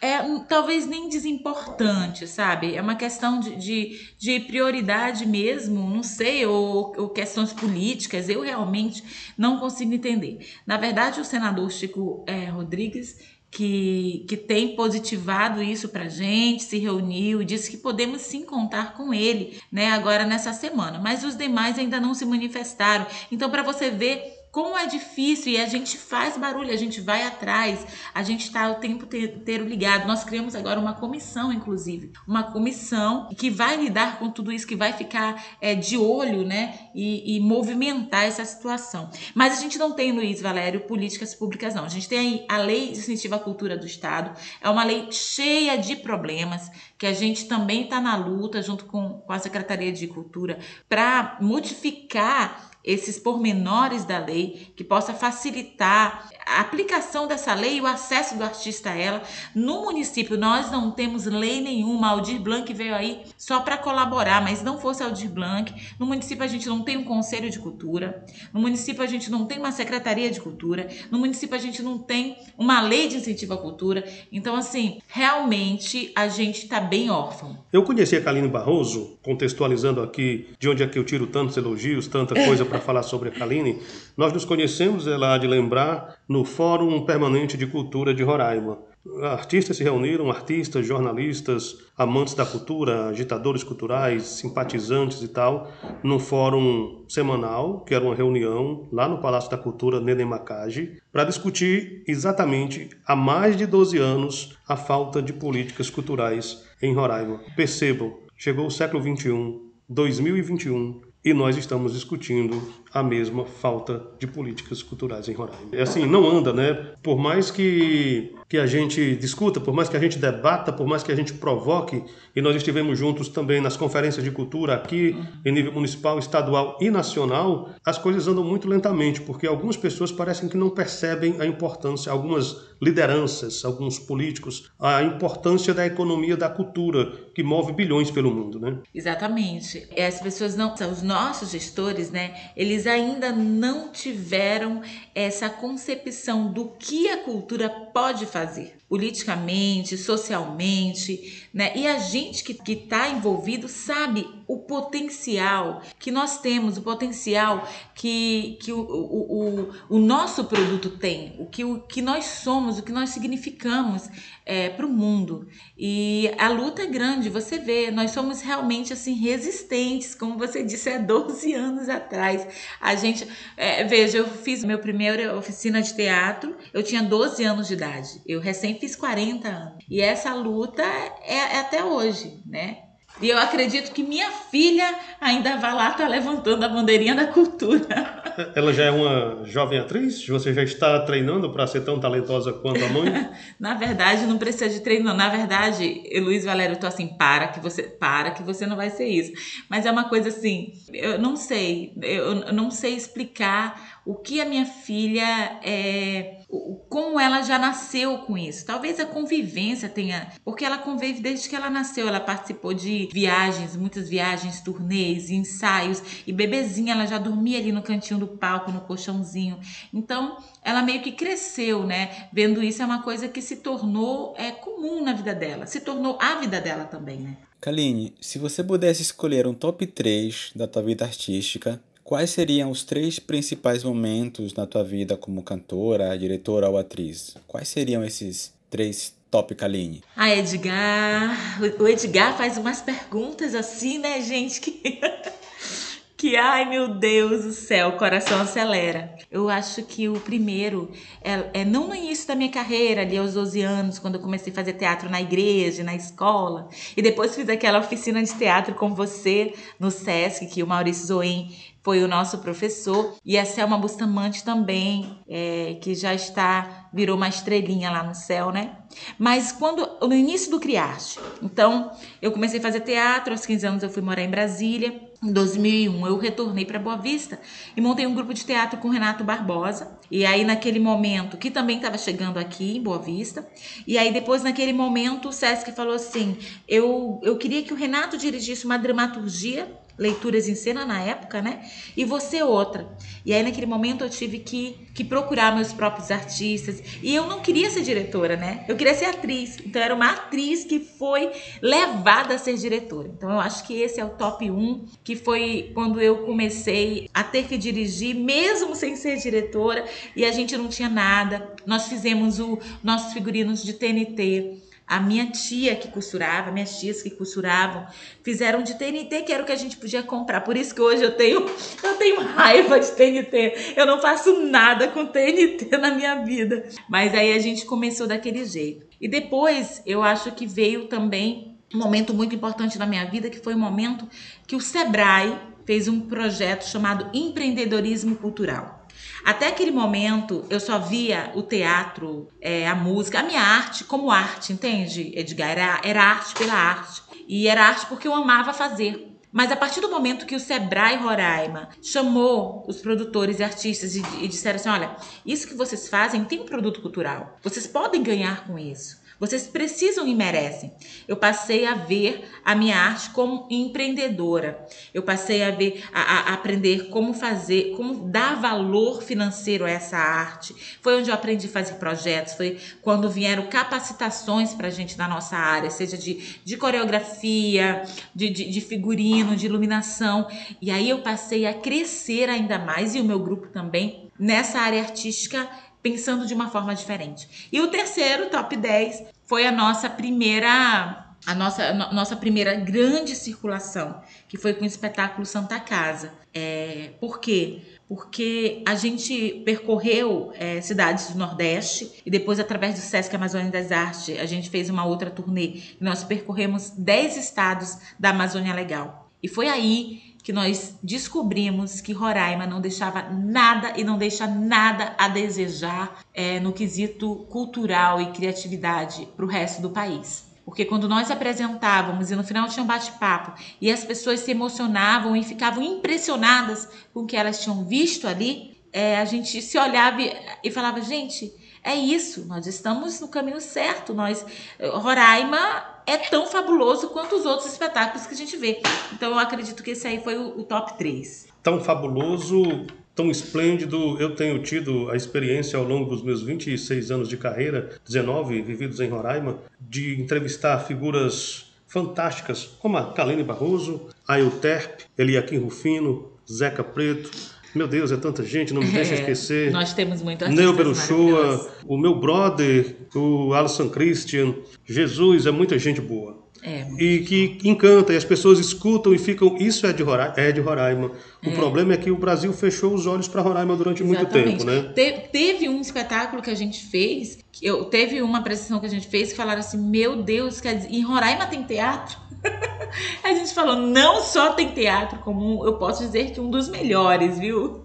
É 0.00 0.18
talvez 0.48 0.86
nem 0.86 1.08
desimportante, 1.08 2.26
sabe? 2.26 2.74
É 2.74 2.80
uma 2.80 2.94
questão 2.94 3.38
de, 3.38 3.56
de, 3.56 4.08
de 4.18 4.40
prioridade 4.40 5.26
mesmo, 5.26 5.88
não 5.88 6.02
sei, 6.02 6.46
ou, 6.46 6.94
ou, 6.96 7.08
questões 7.10 7.52
políticas, 7.52 8.28
eu 8.28 8.40
realmente 8.40 9.04
não 9.36 9.58
consigo 9.58 9.92
entender. 9.92 10.38
Na 10.66 10.78
verdade, 10.78 11.20
o 11.20 11.24
senador 11.24 11.70
Chico 11.70 12.24
é, 12.26 12.46
Rodrigues 12.46 13.18
que, 13.50 14.24
que 14.28 14.36
tem 14.36 14.76
positivado 14.76 15.62
isso 15.62 15.88
para 15.88 16.08
gente, 16.08 16.62
se 16.62 16.78
reuniu 16.78 17.42
e 17.42 17.44
disse 17.44 17.70
que 17.70 17.76
podemos 17.76 18.22
sim 18.22 18.44
contar 18.44 18.94
com 18.94 19.12
ele, 19.12 19.60
né, 19.72 19.90
agora 19.90 20.24
nessa 20.24 20.52
semana. 20.52 20.98
Mas 20.98 21.24
os 21.24 21.36
demais 21.36 21.78
ainda 21.78 21.98
não 21.98 22.14
se 22.14 22.24
manifestaram. 22.24 23.06
Então, 23.30 23.50
para 23.50 23.62
você 23.62 23.90
ver 23.90 24.39
como 24.50 24.76
é 24.76 24.86
difícil 24.86 25.52
e 25.52 25.56
a 25.58 25.66
gente 25.66 25.96
faz 25.96 26.36
barulho, 26.36 26.72
a 26.72 26.76
gente 26.76 27.00
vai 27.00 27.22
atrás, 27.22 27.86
a 28.12 28.22
gente 28.22 28.44
está 28.44 28.70
o 28.70 28.76
tempo 28.76 29.04
inteiro 29.14 29.64
ligado. 29.64 30.06
Nós 30.06 30.24
criamos 30.24 30.54
agora 30.54 30.80
uma 30.80 30.94
comissão, 30.94 31.52
inclusive, 31.52 32.12
uma 32.26 32.42
comissão 32.42 33.28
que 33.36 33.48
vai 33.48 33.76
lidar 33.76 34.18
com 34.18 34.30
tudo 34.30 34.50
isso, 34.50 34.66
que 34.66 34.74
vai 34.74 34.92
ficar 34.92 35.44
é, 35.60 35.74
de 35.74 35.96
olho, 35.96 36.44
né, 36.44 36.90
e, 36.94 37.36
e, 37.36 37.40
movimentar 37.40 38.24
essa 38.24 38.44
situação. 38.44 39.10
Mas 39.34 39.58
a 39.58 39.60
gente 39.60 39.78
não 39.78 39.92
tem, 39.92 40.12
Luiz 40.12 40.40
Valério, 40.40 40.80
políticas 40.80 41.34
públicas, 41.34 41.74
não. 41.74 41.84
A 41.84 41.88
gente 41.88 42.08
tem 42.08 42.44
a 42.48 42.58
Lei 42.58 42.92
de 42.92 42.98
Incentivo 42.98 43.34
à 43.34 43.38
Cultura 43.38 43.76
do 43.76 43.86
Estado, 43.86 44.36
é 44.60 44.68
uma 44.68 44.84
lei 44.84 45.10
cheia 45.12 45.76
de 45.76 45.96
problemas, 45.96 46.70
que 46.98 47.06
a 47.06 47.12
gente 47.12 47.46
também 47.46 47.84
está 47.84 48.00
na 48.00 48.16
luta, 48.16 48.60
junto 48.62 48.84
com, 48.84 49.20
com 49.20 49.32
a 49.32 49.38
Secretaria 49.38 49.92
de 49.92 50.06
Cultura, 50.06 50.58
para 50.88 51.38
modificar 51.40 52.69
esses 52.84 53.18
pormenores 53.18 54.04
da 54.04 54.18
lei 54.18 54.72
que 54.76 54.82
possa 54.82 55.12
facilitar 55.12 56.28
a 56.50 56.60
aplicação 56.60 57.28
dessa 57.28 57.54
lei 57.54 57.76
e 57.76 57.80
o 57.80 57.86
acesso 57.86 58.36
do 58.36 58.42
artista 58.42 58.90
a 58.90 58.96
ela. 58.96 59.22
No 59.54 59.84
município 59.84 60.36
nós 60.36 60.70
não 60.70 60.90
temos 60.90 61.26
lei 61.26 61.60
nenhuma, 61.60 62.08
Aldir 62.08 62.40
Blanc 62.40 62.72
veio 62.74 62.94
aí 62.94 63.22
só 63.38 63.60
para 63.60 63.78
colaborar, 63.78 64.42
mas 64.42 64.62
não 64.62 64.78
fosse 64.78 65.02
Aldir 65.02 65.30
Blanc, 65.30 65.72
no 65.98 66.06
município 66.06 66.44
a 66.44 66.48
gente 66.48 66.68
não 66.68 66.82
tem 66.82 66.96
um 66.96 67.04
conselho 67.04 67.48
de 67.50 67.58
cultura, 67.58 68.24
no 68.52 68.60
município 68.60 69.02
a 69.02 69.06
gente 69.06 69.30
não 69.30 69.46
tem 69.46 69.58
uma 69.58 69.70
secretaria 69.70 70.30
de 70.30 70.40
cultura, 70.40 70.88
no 71.10 71.18
município 71.18 71.54
a 71.54 71.60
gente 71.60 71.82
não 71.82 71.98
tem 71.98 72.36
uma 72.58 72.80
lei 72.80 73.08
de 73.08 73.16
incentivo 73.16 73.54
à 73.54 73.58
cultura. 73.58 74.04
Então 74.32 74.56
assim, 74.56 75.00
realmente 75.06 76.10
a 76.16 76.28
gente 76.28 76.64
está 76.64 76.80
bem 76.80 77.10
órfão. 77.10 77.58
Eu 77.72 77.84
conheci 77.84 78.16
a 78.16 78.20
Kaline 78.20 78.48
Barroso, 78.48 79.18
contextualizando 79.22 80.02
aqui 80.02 80.48
de 80.58 80.68
onde 80.68 80.82
é 80.82 80.86
que 80.86 80.98
eu 80.98 81.04
tiro 81.04 81.26
tantos 81.26 81.56
elogios, 81.56 82.08
tanta 82.08 82.34
coisa 82.34 82.64
para 82.64 82.80
falar 82.80 83.02
sobre 83.02 83.28
a 83.28 83.32
Kaline. 83.32 83.78
Nós 84.16 84.32
nos 84.32 84.44
conhecemos, 84.44 85.06
ela 85.06 85.34
há 85.34 85.38
de 85.38 85.46
lembrar, 85.46 86.16
no 86.28 86.39
Fórum 86.44 87.04
Permanente 87.04 87.56
de 87.56 87.66
Cultura 87.66 88.14
de 88.14 88.22
Roraima. 88.22 88.78
Artistas 89.22 89.78
se 89.78 89.82
reuniram, 89.82 90.30
artistas, 90.30 90.86
jornalistas, 90.86 91.78
amantes 91.96 92.34
da 92.34 92.44
cultura, 92.44 93.06
agitadores 93.06 93.64
culturais, 93.64 94.24
simpatizantes 94.24 95.22
e 95.22 95.28
tal, 95.28 95.72
num 96.02 96.18
fórum 96.18 97.06
semanal, 97.08 97.80
que 97.80 97.94
era 97.94 98.04
uma 98.04 98.14
reunião 98.14 98.88
lá 98.92 99.08
no 99.08 99.18
Palácio 99.18 99.50
da 99.50 99.56
Cultura 99.56 100.00
Nenê 100.00 100.26
Macage, 100.26 101.00
para 101.10 101.24
discutir 101.24 102.04
exatamente 102.06 102.90
há 103.06 103.16
mais 103.16 103.56
de 103.56 103.64
12 103.64 103.96
anos 103.96 104.58
a 104.68 104.76
falta 104.76 105.22
de 105.22 105.32
políticas 105.32 105.88
culturais 105.88 106.62
em 106.82 106.94
Roraima. 106.94 107.40
Percebam, 107.56 108.18
chegou 108.36 108.66
o 108.66 108.70
século 108.70 109.02
21, 109.02 109.70
2021, 109.88 111.00
e 111.24 111.34
nós 111.34 111.56
estamos 111.56 111.92
discutindo 111.92 112.72
a 112.92 113.02
mesma 113.02 113.44
falta 113.44 114.02
de 114.18 114.26
políticas 114.26 114.82
culturais 114.82 115.28
em 115.28 115.34
Roraima. 115.34 115.68
É 115.72 115.82
assim, 115.82 116.06
não 116.06 116.28
anda, 116.28 116.52
né? 116.52 116.94
Por 117.02 117.18
mais 117.18 117.50
que, 117.50 118.34
que 118.48 118.56
a 118.56 118.66
gente 118.66 119.14
discuta, 119.16 119.60
por 119.60 119.74
mais 119.74 119.88
que 119.88 119.96
a 119.96 120.00
gente 120.00 120.18
debata, 120.18 120.72
por 120.72 120.86
mais 120.86 121.02
que 121.02 121.12
a 121.12 121.16
gente 121.16 121.34
provoque, 121.34 122.02
e 122.40 122.42
nós 122.42 122.56
estivemos 122.56 122.98
juntos 122.98 123.28
também 123.28 123.60
nas 123.60 123.76
conferências 123.76 124.24
de 124.24 124.30
cultura 124.30 124.74
aqui, 124.74 125.16
em 125.44 125.52
nível 125.52 125.72
municipal, 125.72 126.18
estadual 126.18 126.76
e 126.80 126.90
nacional, 126.90 127.70
as 127.84 127.98
coisas 127.98 128.26
andam 128.26 128.42
muito 128.42 128.68
lentamente, 128.68 129.20
porque 129.20 129.46
algumas 129.46 129.76
pessoas 129.76 130.10
parecem 130.10 130.48
que 130.48 130.56
não 130.56 130.70
percebem 130.70 131.36
a 131.40 131.46
importância, 131.46 132.10
algumas 132.10 132.70
lideranças, 132.82 133.64
alguns 133.64 133.98
políticos, 133.98 134.70
a 134.80 135.02
importância 135.02 135.72
da 135.72 135.86
economia 135.86 136.36
da 136.36 136.48
cultura, 136.48 137.12
que 137.34 137.42
move 137.42 137.72
bilhões 137.72 138.10
pelo 138.10 138.34
mundo, 138.34 138.58
né? 138.58 138.78
Exatamente. 138.94 139.86
As 139.96 140.20
pessoas 140.20 140.56
não, 140.56 140.74
os 140.74 141.02
nossos 141.02 141.50
gestores, 141.50 142.10
né, 142.10 142.34
eles 142.56 142.80
eles 142.80 142.86
ainda 142.86 143.30
não 143.30 143.92
tiveram 143.92 144.80
essa 145.14 145.50
concepção 145.50 146.50
do 146.50 146.70
que 146.78 147.08
a 147.08 147.18
cultura 147.18 147.68
pode 147.68 148.24
fazer 148.24 148.80
politicamente, 148.88 149.96
socialmente, 149.96 151.48
né? 151.52 151.72
E 151.74 151.86
a 151.86 151.98
gente 151.98 152.44
que 152.44 152.72
está 152.72 153.08
envolvido 153.08 153.68
sabe 153.68 154.26
o 154.50 154.58
potencial 154.58 155.80
que 155.96 156.10
nós 156.10 156.40
temos, 156.40 156.76
o 156.76 156.82
potencial 156.82 157.68
que, 157.94 158.58
que 158.60 158.72
o, 158.72 158.80
o, 158.80 159.60
o, 159.60 159.96
o 159.96 159.98
nosso 160.00 160.44
produto 160.44 160.90
tem, 160.90 161.36
o 161.38 161.46
que, 161.46 161.64
o 161.64 161.80
que 161.80 162.02
nós 162.02 162.24
somos, 162.24 162.76
o 162.76 162.82
que 162.82 162.90
nós 162.90 163.10
significamos 163.10 164.08
é, 164.44 164.68
para 164.68 164.84
o 164.84 164.88
mundo. 164.88 165.46
E 165.78 166.32
a 166.36 166.48
luta 166.48 166.82
é 166.82 166.86
grande, 166.86 167.28
você 167.28 167.58
vê, 167.58 167.92
nós 167.92 168.10
somos 168.10 168.40
realmente 168.40 168.92
assim 168.92 169.14
resistentes, 169.14 170.16
como 170.16 170.36
você 170.36 170.64
disse, 170.64 170.90
há 170.90 170.98
12 170.98 171.54
anos 171.54 171.88
atrás. 171.88 172.44
A 172.80 172.96
gente, 172.96 173.28
é, 173.56 173.84
veja, 173.84 174.18
eu 174.18 174.26
fiz 174.26 174.64
meu 174.64 174.80
primeira 174.80 175.36
oficina 175.36 175.80
de 175.80 175.94
teatro, 175.94 176.56
eu 176.74 176.82
tinha 176.82 177.04
12 177.04 177.44
anos 177.44 177.68
de 177.68 177.74
idade, 177.74 178.20
eu 178.26 178.40
recém 178.40 178.80
fiz 178.80 178.96
40 178.96 179.48
anos. 179.48 179.84
E 179.88 180.00
essa 180.00 180.34
luta 180.34 180.82
é, 180.82 181.34
é 181.34 181.60
até 181.60 181.84
hoje, 181.84 182.42
né? 182.44 182.89
E 183.20 183.28
eu 183.28 183.38
acredito 183.38 183.92
que 183.92 184.02
minha 184.02 184.30
filha 184.30 184.94
ainda 185.20 185.56
vai 185.56 185.74
lá 185.74 185.90
estar 185.90 186.04
tá 186.04 186.08
levantando 186.08 186.64
a 186.64 186.68
bandeirinha 186.68 187.14
da 187.14 187.26
cultura. 187.26 187.86
Ela 188.56 188.72
já 188.72 188.84
é 188.84 188.90
uma 188.90 189.44
jovem 189.44 189.78
atriz? 189.78 190.26
Você 190.26 190.54
já 190.54 190.62
está 190.62 191.00
treinando 191.00 191.52
para 191.52 191.66
ser 191.66 191.82
tão 191.82 192.00
talentosa 192.00 192.52
quanto 192.52 192.82
a 192.82 192.88
mãe? 192.88 193.30
Na 193.60 193.74
verdade, 193.74 194.26
não 194.26 194.38
precisa 194.38 194.70
de 194.70 194.80
treino, 194.80 195.04
não. 195.04 195.16
Na 195.16 195.28
verdade, 195.28 196.02
Luiz 196.20 196.44
Valério, 196.44 196.74
eu 196.74 196.80
tô 196.80 196.86
assim, 196.86 197.08
para 197.08 197.48
que 197.48 197.60
você, 197.60 197.82
para 197.82 198.30
que 198.30 198.42
você 198.42 198.66
não 198.66 198.76
vai 198.76 198.88
ser 198.88 199.06
isso. 199.06 199.32
Mas 199.68 199.84
é 199.84 199.90
uma 199.90 200.08
coisa 200.08 200.30
assim, 200.30 200.72
eu 200.92 201.18
não 201.18 201.36
sei, 201.36 201.92
eu 202.02 202.52
não 202.52 202.70
sei 202.70 202.94
explicar 202.94 204.00
o 204.06 204.14
que 204.14 204.40
a 204.40 204.46
minha 204.46 204.64
filha 204.64 205.60
é 205.62 206.39
como 206.88 207.20
ela 207.20 207.42
já 207.42 207.58
nasceu 207.58 208.18
com 208.18 208.36
isso. 208.36 208.66
Talvez 208.66 208.98
a 208.98 209.06
convivência 209.06 209.88
tenha, 209.88 210.32
porque 210.44 210.64
ela 210.64 210.78
convive 210.78 211.20
desde 211.20 211.48
que 211.48 211.54
ela 211.54 211.70
nasceu, 211.70 212.08
ela 212.08 212.20
participou 212.20 212.74
de 212.74 213.08
viagens, 213.12 213.76
muitas 213.76 214.08
viagens, 214.08 214.60
turnês, 214.60 215.30
ensaios, 215.30 216.02
e 216.26 216.32
bebezinha 216.32 216.92
ela 216.92 217.06
já 217.06 217.18
dormia 217.18 217.58
ali 217.58 217.70
no 217.70 217.82
cantinho 217.82 218.18
do 218.18 218.26
palco, 218.26 218.72
no 218.72 218.80
colchãozinho. 218.80 219.60
Então, 219.94 220.38
ela 220.62 220.82
meio 220.82 221.00
que 221.00 221.12
cresceu, 221.12 221.86
né? 221.86 222.28
Vendo 222.32 222.62
isso 222.62 222.82
é 222.82 222.84
uma 222.84 223.02
coisa 223.02 223.28
que 223.28 223.40
se 223.40 223.56
tornou 223.56 224.34
é 224.36 224.50
comum 224.50 225.04
na 225.04 225.12
vida 225.12 225.34
dela, 225.34 225.66
se 225.66 225.80
tornou 225.80 226.18
a 226.20 226.36
vida 226.36 226.60
dela 226.60 226.84
também, 226.84 227.20
né? 227.20 227.36
Kaline, 227.60 228.14
se 228.20 228.38
você 228.38 228.64
pudesse 228.64 229.02
escolher 229.02 229.46
um 229.46 229.52
top 229.52 229.86
3 229.86 230.52
da 230.56 230.66
tua 230.66 230.82
vida 230.82 231.04
artística, 231.04 231.80
Quais 232.10 232.30
seriam 232.30 232.72
os 232.72 232.82
três 232.82 233.20
principais 233.20 233.84
momentos 233.84 234.52
na 234.54 234.66
tua 234.66 234.82
vida 234.82 235.16
como 235.16 235.44
cantora, 235.44 236.18
diretora 236.18 236.68
ou 236.68 236.76
atriz? 236.76 237.36
Quais 237.46 237.68
seriam 237.68 238.02
esses 238.02 238.52
três 238.68 239.14
Top 239.30 239.54
Kaline? 239.54 240.02
Ah, 240.16 240.28
Edgar. 240.28 241.38
O 241.78 241.86
Edgar 241.86 242.36
faz 242.36 242.58
umas 242.58 242.82
perguntas 242.82 243.54
assim, 243.54 243.98
né, 243.98 244.20
gente? 244.22 244.60
Que. 244.60 244.98
que 246.20 246.36
ai 246.36 246.68
meu 246.68 246.88
Deus 246.88 247.44
do 247.44 247.52
céu, 247.52 247.90
o 247.90 247.96
coração 247.96 248.40
acelera. 248.40 249.14
Eu 249.30 249.48
acho 249.48 249.82
que 249.84 250.06
o 250.06 250.20
primeiro 250.20 250.90
é, 251.22 251.60
é, 251.60 251.64
não 251.64 251.88
no 251.88 251.94
início 251.94 252.28
da 252.28 252.34
minha 252.34 252.50
carreira, 252.50 253.00
ali 253.00 253.16
aos 253.16 253.32
12 253.32 253.62
anos, 253.62 253.98
quando 253.98 254.16
eu 254.16 254.20
comecei 254.20 254.52
a 254.52 254.56
fazer 254.56 254.74
teatro 254.74 255.08
na 255.08 255.20
igreja, 255.20 255.82
na 255.82 255.94
escola, 255.94 256.68
e 256.94 257.00
depois 257.00 257.34
fiz 257.34 257.48
aquela 257.48 257.78
oficina 257.78 258.22
de 258.22 258.34
teatro 258.34 258.74
com 258.74 258.94
você 258.94 259.54
no 259.78 259.90
SESC, 259.90 260.46
que 260.46 260.62
o 260.62 260.66
Maurício 260.66 261.06
Zoen 261.06 261.56
foi 261.82 262.02
o 262.02 262.08
nosso 262.08 262.38
professor, 262.38 263.16
e 263.24 263.38
a 263.38 263.44
Selma 263.44 263.78
Bustamante 263.78 264.44
também, 264.44 265.18
é, 265.28 265.78
que 265.80 265.94
já 265.94 266.14
está, 266.14 266.88
virou 266.92 267.16
uma 267.16 267.28
estrelinha 267.28 267.90
lá 267.90 268.02
no 268.02 268.14
céu, 268.14 268.50
né? 268.50 268.76
Mas 269.18 269.52
quando, 269.52 269.88
no 270.02 270.14
início 270.14 270.50
do 270.50 270.60
Criarte, 270.60 271.18
então 271.42 271.90
eu 272.20 272.32
comecei 272.32 272.58
a 272.58 272.62
fazer 272.62 272.80
teatro, 272.80 273.32
aos 273.32 273.46
15 273.46 273.66
anos 273.66 273.82
eu 273.82 273.90
fui 273.90 274.02
morar 274.02 274.22
em 274.22 274.30
Brasília, 274.30 275.10
em 275.22 275.32
2001 275.32 276.06
eu 276.06 276.18
retornei 276.18 276.64
para 276.64 276.78
Boa 276.78 276.96
Vista 276.96 277.38
e 277.76 277.80
montei 277.80 278.06
um 278.06 278.14
grupo 278.14 278.32
de 278.32 278.44
teatro 278.44 278.78
com 278.78 278.88
Renato 278.88 279.22
Barbosa. 279.22 279.98
E 280.10 280.24
aí 280.24 280.44
naquele 280.44 280.80
momento, 280.80 281.36
que 281.36 281.50
também 281.50 281.76
estava 281.76 281.96
chegando 281.98 282.38
aqui 282.38 282.76
em 282.76 282.82
Boa 282.82 282.98
Vista, 282.98 283.46
e 283.86 283.96
aí 283.96 284.12
depois 284.12 284.42
naquele 284.42 284.72
momento 284.72 285.28
o 285.28 285.32
Sesc 285.32 285.72
falou 285.72 285.94
assim: 285.94 286.36
"Eu 286.66 287.20
eu 287.22 287.36
queria 287.36 287.62
que 287.62 287.72
o 287.72 287.76
Renato 287.76 288.16
dirigisse 288.16 288.64
uma 288.64 288.78
dramaturgia 288.78 289.70
leituras 290.00 290.48
em 290.48 290.54
cena 290.54 290.86
na 290.86 290.98
época, 291.02 291.42
né? 291.42 291.60
E 291.94 292.06
você 292.06 292.42
outra. 292.42 292.88
E 293.24 293.34
aí 293.34 293.42
naquele 293.42 293.66
momento 293.66 294.02
eu 294.02 294.08
tive 294.08 294.38
que, 294.38 294.88
que 294.94 295.04
procurar 295.04 295.54
meus 295.54 295.74
próprios 295.74 296.10
artistas. 296.10 296.82
E 297.02 297.14
eu 297.14 297.26
não 297.26 297.40
queria 297.40 297.68
ser 297.68 297.82
diretora, 297.82 298.34
né? 298.34 298.64
Eu 298.66 298.76
queria 298.76 298.94
ser 298.94 299.04
atriz. 299.04 299.58
Então 299.64 299.82
era 299.82 299.94
uma 299.94 300.10
atriz 300.10 300.64
que 300.64 300.80
foi 300.80 301.30
levada 301.60 302.34
a 302.34 302.38
ser 302.38 302.56
diretora. 302.56 303.08
Então 303.14 303.30
eu 303.30 303.38
acho 303.38 303.66
que 303.66 303.74
esse 303.74 304.00
é 304.00 304.04
o 304.04 304.08
top 304.08 304.50
1, 304.50 304.86
que 305.04 305.14
foi 305.14 305.70
quando 305.74 306.00
eu 306.00 306.24
comecei 306.24 307.10
a 307.12 307.22
ter 307.22 307.44
que 307.44 307.58
dirigir, 307.58 308.14
mesmo 308.14 308.74
sem 308.74 308.96
ser 308.96 309.18
diretora, 309.18 309.84
e 310.16 310.24
a 310.24 310.32
gente 310.32 310.56
não 310.56 310.68
tinha 310.68 310.88
nada. 310.88 311.54
Nós 311.66 311.88
fizemos 311.88 312.40
o 312.40 312.58
nossos 312.82 313.12
figurinos 313.12 313.62
de 313.62 313.74
TNT 313.74 314.69
a 314.90 314.98
minha 314.98 315.26
tia 315.26 315.76
que 315.76 315.86
costurava, 315.86 316.50
minhas 316.50 316.80
tias 316.80 317.00
que 317.00 317.10
costuravam, 317.10 317.86
fizeram 318.24 318.60
de 318.60 318.74
TNT, 318.74 319.22
que 319.22 319.32
era 319.32 319.40
o 319.40 319.46
que 319.46 319.52
a 319.52 319.56
gente 319.56 319.76
podia 319.76 320.02
comprar. 320.02 320.40
Por 320.40 320.56
isso 320.56 320.74
que 320.74 320.80
hoje 320.80 321.00
eu 321.00 321.12
tenho, 321.12 321.46
eu 321.80 321.96
tenho 321.96 322.20
raiva 322.20 322.80
de 322.80 322.90
TNT. 322.90 323.74
Eu 323.76 323.86
não 323.86 324.02
faço 324.02 324.42
nada 324.42 324.88
com 324.88 325.06
TNT 325.06 325.78
na 325.78 325.94
minha 325.94 326.24
vida. 326.24 326.68
Mas 326.88 327.14
aí 327.14 327.32
a 327.32 327.38
gente 327.38 327.64
começou 327.64 328.08
daquele 328.08 328.44
jeito. 328.44 328.84
E 329.00 329.06
depois 329.06 329.80
eu 329.86 330.02
acho 330.02 330.32
que 330.32 330.44
veio 330.44 330.88
também 330.88 331.56
um 331.72 331.78
momento 331.78 332.12
muito 332.12 332.34
importante 332.34 332.76
na 332.76 332.84
minha 332.84 333.04
vida, 333.04 333.30
que 333.30 333.38
foi 333.38 333.54
o 333.54 333.56
um 333.56 333.60
momento 333.60 334.08
que 334.44 334.56
o 334.56 334.60
Sebrae 334.60 335.38
fez 335.64 335.86
um 335.86 336.00
projeto 336.00 336.64
chamado 336.64 337.08
Empreendedorismo 337.14 338.16
Cultural. 338.16 338.79
Até 339.24 339.48
aquele 339.48 339.70
momento, 339.70 340.44
eu 340.48 340.58
só 340.58 340.78
via 340.78 341.32
o 341.34 341.42
teatro, 341.42 342.28
é, 342.40 342.68
a 342.68 342.74
música, 342.74 343.20
a 343.20 343.22
minha 343.22 343.42
arte 343.42 343.84
como 343.84 344.10
arte, 344.10 344.52
entende, 344.52 345.12
Edgar? 345.14 345.50
Era, 345.50 345.80
era 345.84 346.02
arte 346.02 346.34
pela 346.34 346.54
arte. 346.54 347.02
E 347.28 347.46
era 347.46 347.64
arte 347.64 347.86
porque 347.86 348.08
eu 348.08 348.14
amava 348.14 348.52
fazer. 348.52 349.10
Mas 349.32 349.52
a 349.52 349.56
partir 349.56 349.80
do 349.80 349.88
momento 349.88 350.26
que 350.26 350.34
o 350.34 350.40
Sebrae 350.40 350.96
Roraima 350.96 351.68
chamou 351.80 352.64
os 352.66 352.78
produtores 352.78 353.38
e 353.38 353.44
artistas 353.44 353.94
e, 353.94 354.02
e 354.20 354.26
disseram 354.26 354.56
assim: 354.56 354.68
olha, 354.68 354.96
isso 355.24 355.46
que 355.46 355.54
vocês 355.54 355.88
fazem 355.88 356.24
tem 356.24 356.40
um 356.40 356.46
produto 356.46 356.80
cultural, 356.80 357.38
vocês 357.42 357.66
podem 357.66 358.02
ganhar 358.02 358.46
com 358.46 358.58
isso. 358.58 358.99
Vocês 359.20 359.46
precisam 359.46 360.08
e 360.08 360.14
merecem. 360.14 360.72
Eu 361.06 361.14
passei 361.14 361.66
a 361.66 361.74
ver 361.74 362.26
a 362.42 362.54
minha 362.54 362.74
arte 362.74 363.10
como 363.10 363.46
empreendedora. 363.50 364.66
Eu 364.94 365.02
passei 365.02 365.42
a 365.42 365.50
ver, 365.50 365.84
a, 365.92 366.00
a, 366.00 366.34
aprender 366.34 366.88
como 366.88 367.12
fazer, 367.12 367.74
como 367.76 368.08
dar 368.08 368.40
valor 368.40 369.02
financeiro 369.02 369.66
a 369.66 369.70
essa 369.70 369.98
arte. 369.98 370.56
Foi 370.80 370.98
onde 370.98 371.10
eu 371.10 371.14
aprendi 371.14 371.46
a 371.48 371.50
fazer 371.50 371.74
projetos. 371.74 372.32
Foi 372.32 372.58
quando 372.80 373.10
vieram 373.10 373.46
capacitações 373.48 374.54
para 374.54 374.68
a 374.68 374.70
gente 374.70 374.96
na 374.96 375.06
nossa 375.06 375.36
área, 375.36 375.68
seja 375.68 375.98
de, 375.98 376.38
de 376.42 376.56
coreografia, 376.56 377.82
de, 378.14 378.30
de, 378.30 378.50
de 378.50 378.60
figurino, 378.62 379.36
de 379.36 379.44
iluminação. 379.44 380.26
E 380.62 380.70
aí 380.70 380.88
eu 380.88 381.02
passei 381.02 381.44
a 381.44 381.52
crescer 381.52 382.30
ainda 382.30 382.58
mais 382.58 382.94
e 382.94 383.00
o 383.00 383.04
meu 383.04 383.18
grupo 383.18 383.48
também 383.48 384.08
nessa 384.18 384.60
área 384.60 384.80
artística 384.80 385.48
pensando 385.82 386.26
de 386.26 386.34
uma 386.34 386.50
forma 386.50 386.74
diferente. 386.74 387.48
E 387.52 387.60
o 387.60 387.68
terceiro, 387.68 388.30
top 388.30 388.56
10, 388.56 389.04
foi 389.26 389.46
a 389.46 389.52
nossa 389.52 389.88
primeira 389.88 391.06
a 391.26 391.34
nossa, 391.34 391.72
no, 391.72 391.92
nossa 391.92 392.16
primeira 392.16 392.54
grande 392.54 393.14
circulação, 393.14 394.00
que 394.28 394.38
foi 394.38 394.54
com 394.54 394.62
o 394.62 394.66
espetáculo 394.66 395.26
Santa 395.26 395.60
Casa. 395.60 396.12
É, 396.32 396.92
por 397.00 397.20
quê? 397.20 397.60
Porque 397.88 398.62
a 398.66 398.74
gente 398.74 399.42
percorreu 399.44 400.32
é, 400.34 400.60
cidades 400.60 401.10
do 401.10 401.18
Nordeste 401.18 402.00
e 402.06 402.10
depois, 402.10 402.38
através 402.38 402.74
do 402.76 402.80
Sesc 402.80 403.14
Amazônia 403.14 403.50
das 403.50 403.72
Artes, 403.72 404.18
a 404.18 404.26
gente 404.26 404.48
fez 404.48 404.70
uma 404.70 404.84
outra 404.84 405.10
turnê. 405.10 405.60
Nós 405.80 406.04
percorremos 406.04 406.70
10 406.70 407.16
estados 407.16 407.78
da 407.98 408.10
Amazônia 408.10 408.54
Legal. 408.54 409.10
E 409.22 409.28
foi 409.28 409.48
aí 409.48 410.09
que 410.22 410.32
nós 410.32 410.78
descobrimos 410.82 411.80
que 411.80 411.92
Roraima 411.92 412.46
não 412.46 412.60
deixava 412.60 413.02
nada 413.02 413.72
e 413.76 413.84
não 413.84 413.96
deixa 413.96 414.26
nada 414.26 414.94
a 414.98 415.08
desejar 415.08 416.00
é, 416.14 416.38
no 416.40 416.52
quesito 416.52 417.26
cultural 417.30 418.00
e 418.00 418.12
criatividade 418.12 419.08
para 419.16 419.24
o 419.24 419.28
resto 419.28 419.62
do 419.62 419.70
país. 419.70 420.28
Porque 420.44 420.64
quando 420.64 420.88
nós 420.88 421.10
apresentávamos 421.10 422.10
e 422.10 422.16
no 422.16 422.24
final 422.24 422.48
tinha 422.48 422.64
um 422.64 422.66
bate-papo 422.66 423.40
e 423.60 423.70
as 423.70 423.84
pessoas 423.84 424.20
se 424.20 424.30
emocionavam 424.30 425.14
e 425.14 425.22
ficavam 425.22 425.62
impressionadas 425.62 426.68
com 426.92 427.00
o 427.00 427.06
que 427.06 427.16
elas 427.16 427.42
tinham 427.42 427.64
visto 427.64 428.08
ali, 428.08 428.58
é, 428.72 428.98
a 428.98 429.04
gente 429.04 429.40
se 429.40 429.58
olhava 429.58 429.98
e 430.42 430.50
falava, 430.50 430.80
gente, 430.80 431.32
é 431.62 431.74
isso, 431.74 432.24
nós 432.26 432.46
estamos 432.46 433.00
no 433.00 433.08
caminho 433.08 433.40
certo. 433.40 433.92
Nós, 433.92 434.24
Roraima 434.60 435.79
é 435.90 435.98
tão 435.98 436.24
fabuloso 436.24 436.90
quanto 436.90 437.16
os 437.16 437.26
outros 437.26 437.50
espetáculos 437.50 438.06
que 438.06 438.14
a 438.14 438.16
gente 438.16 438.36
vê. 438.36 438.62
Então 438.92 439.10
eu 439.10 439.18
acredito 439.18 439.60
que 439.62 439.72
esse 439.72 439.88
aí 439.88 440.00
foi 440.00 440.16
o, 440.16 440.38
o 440.38 440.44
top 440.44 440.78
3. 440.78 441.26
Tão 441.42 441.60
fabuloso, 441.60 442.64
tão 442.94 443.10
esplêndido. 443.10 444.00
Eu 444.00 444.14
tenho 444.14 444.40
tido 444.40 444.88
a 444.90 444.96
experiência 444.96 445.58
ao 445.58 445.64
longo 445.64 445.90
dos 445.90 446.02
meus 446.02 446.22
26 446.22 446.92
anos 446.92 447.08
de 447.08 447.16
carreira, 447.16 447.70
19 447.84 448.40
vividos 448.40 448.78
em 448.78 448.88
Roraima, 448.88 449.38
de 449.60 450.00
entrevistar 450.00 450.60
figuras 450.60 451.50
fantásticas 451.66 452.44
como 452.60 452.76
a 452.76 452.92
Kalene 452.92 453.24
Barroso, 453.24 453.88
a 454.06 454.18
Euterpe, 454.18 454.84
Eliakim 454.96 455.38
Rufino, 455.38 456.12
Zeca 456.30 456.62
Preto, 456.62 457.10
meu 457.54 457.66
Deus, 457.66 457.90
é 457.90 457.96
tanta 457.96 458.22
gente, 458.22 458.54
não 458.54 458.62
me 458.62 458.70
deixa 458.70 458.94
é, 458.94 459.00
esquecer. 459.00 459.50
Nós 459.50 459.72
temos 459.72 460.02
muito 460.02 460.26
Neu 460.28 460.74
Shoa, 460.74 461.50
o 461.66 461.76
meu 461.76 461.98
brother, 461.98 462.76
o 462.94 463.34
Alisson 463.34 463.68
Christian. 463.68 464.34
Jesus, 464.64 465.26
é 465.26 465.30
muita 465.30 465.58
gente 465.58 465.80
boa. 465.80 466.19
É, 466.42 466.66
e 466.78 467.00
que 467.00 467.38
encanta, 467.44 467.92
e 467.92 467.96
as 467.96 468.04
pessoas 468.04 468.38
escutam 468.38 468.94
e 468.94 468.98
ficam. 468.98 469.36
Isso 469.36 469.66
é 469.66 469.72
de 469.72 469.82
Roraima. 469.82 470.14
É 470.16 470.32
de 470.32 470.40
Roraima. 470.40 470.92
O 471.24 471.28
é. 471.28 471.32
problema 471.32 471.74
é 471.74 471.76
que 471.76 471.90
o 471.90 471.96
Brasil 471.96 472.32
fechou 472.32 472.72
os 472.72 472.86
olhos 472.86 473.06
para 473.06 473.20
Roraima 473.20 473.54
durante 473.56 473.82
Exatamente. 473.82 474.44
muito 474.44 474.44
tempo, 474.44 474.44
né? 474.44 474.72
Te, 474.72 475.08
teve 475.10 475.48
um 475.48 475.60
espetáculo 475.60 476.22
que 476.22 476.30
a 476.30 476.34
gente 476.34 476.64
fez, 476.66 477.18
eu, 477.42 477.66
teve 477.66 478.00
uma 478.00 478.18
apresentação 478.18 478.58
que 478.58 478.66
a 478.66 478.70
gente 478.70 478.88
fez 478.88 479.10
que 479.10 479.16
falaram 479.16 479.40
assim: 479.40 479.58
Meu 479.58 480.02
Deus, 480.02 480.40
quer 480.40 480.56
dizer, 480.56 480.70
em 480.70 480.82
Roraima 480.82 481.26
tem 481.26 481.42
teatro? 481.42 481.98
a 483.02 483.12
gente 483.14 483.32
falou, 483.32 483.56
não 483.56 484.02
só 484.02 484.32
tem 484.32 484.50
teatro 484.50 484.98
como 484.98 485.44
eu 485.44 485.54
posso 485.54 485.84
dizer 485.84 486.10
que 486.10 486.20
um 486.20 486.30
dos 486.30 486.48
melhores, 486.48 487.18
viu? 487.18 487.62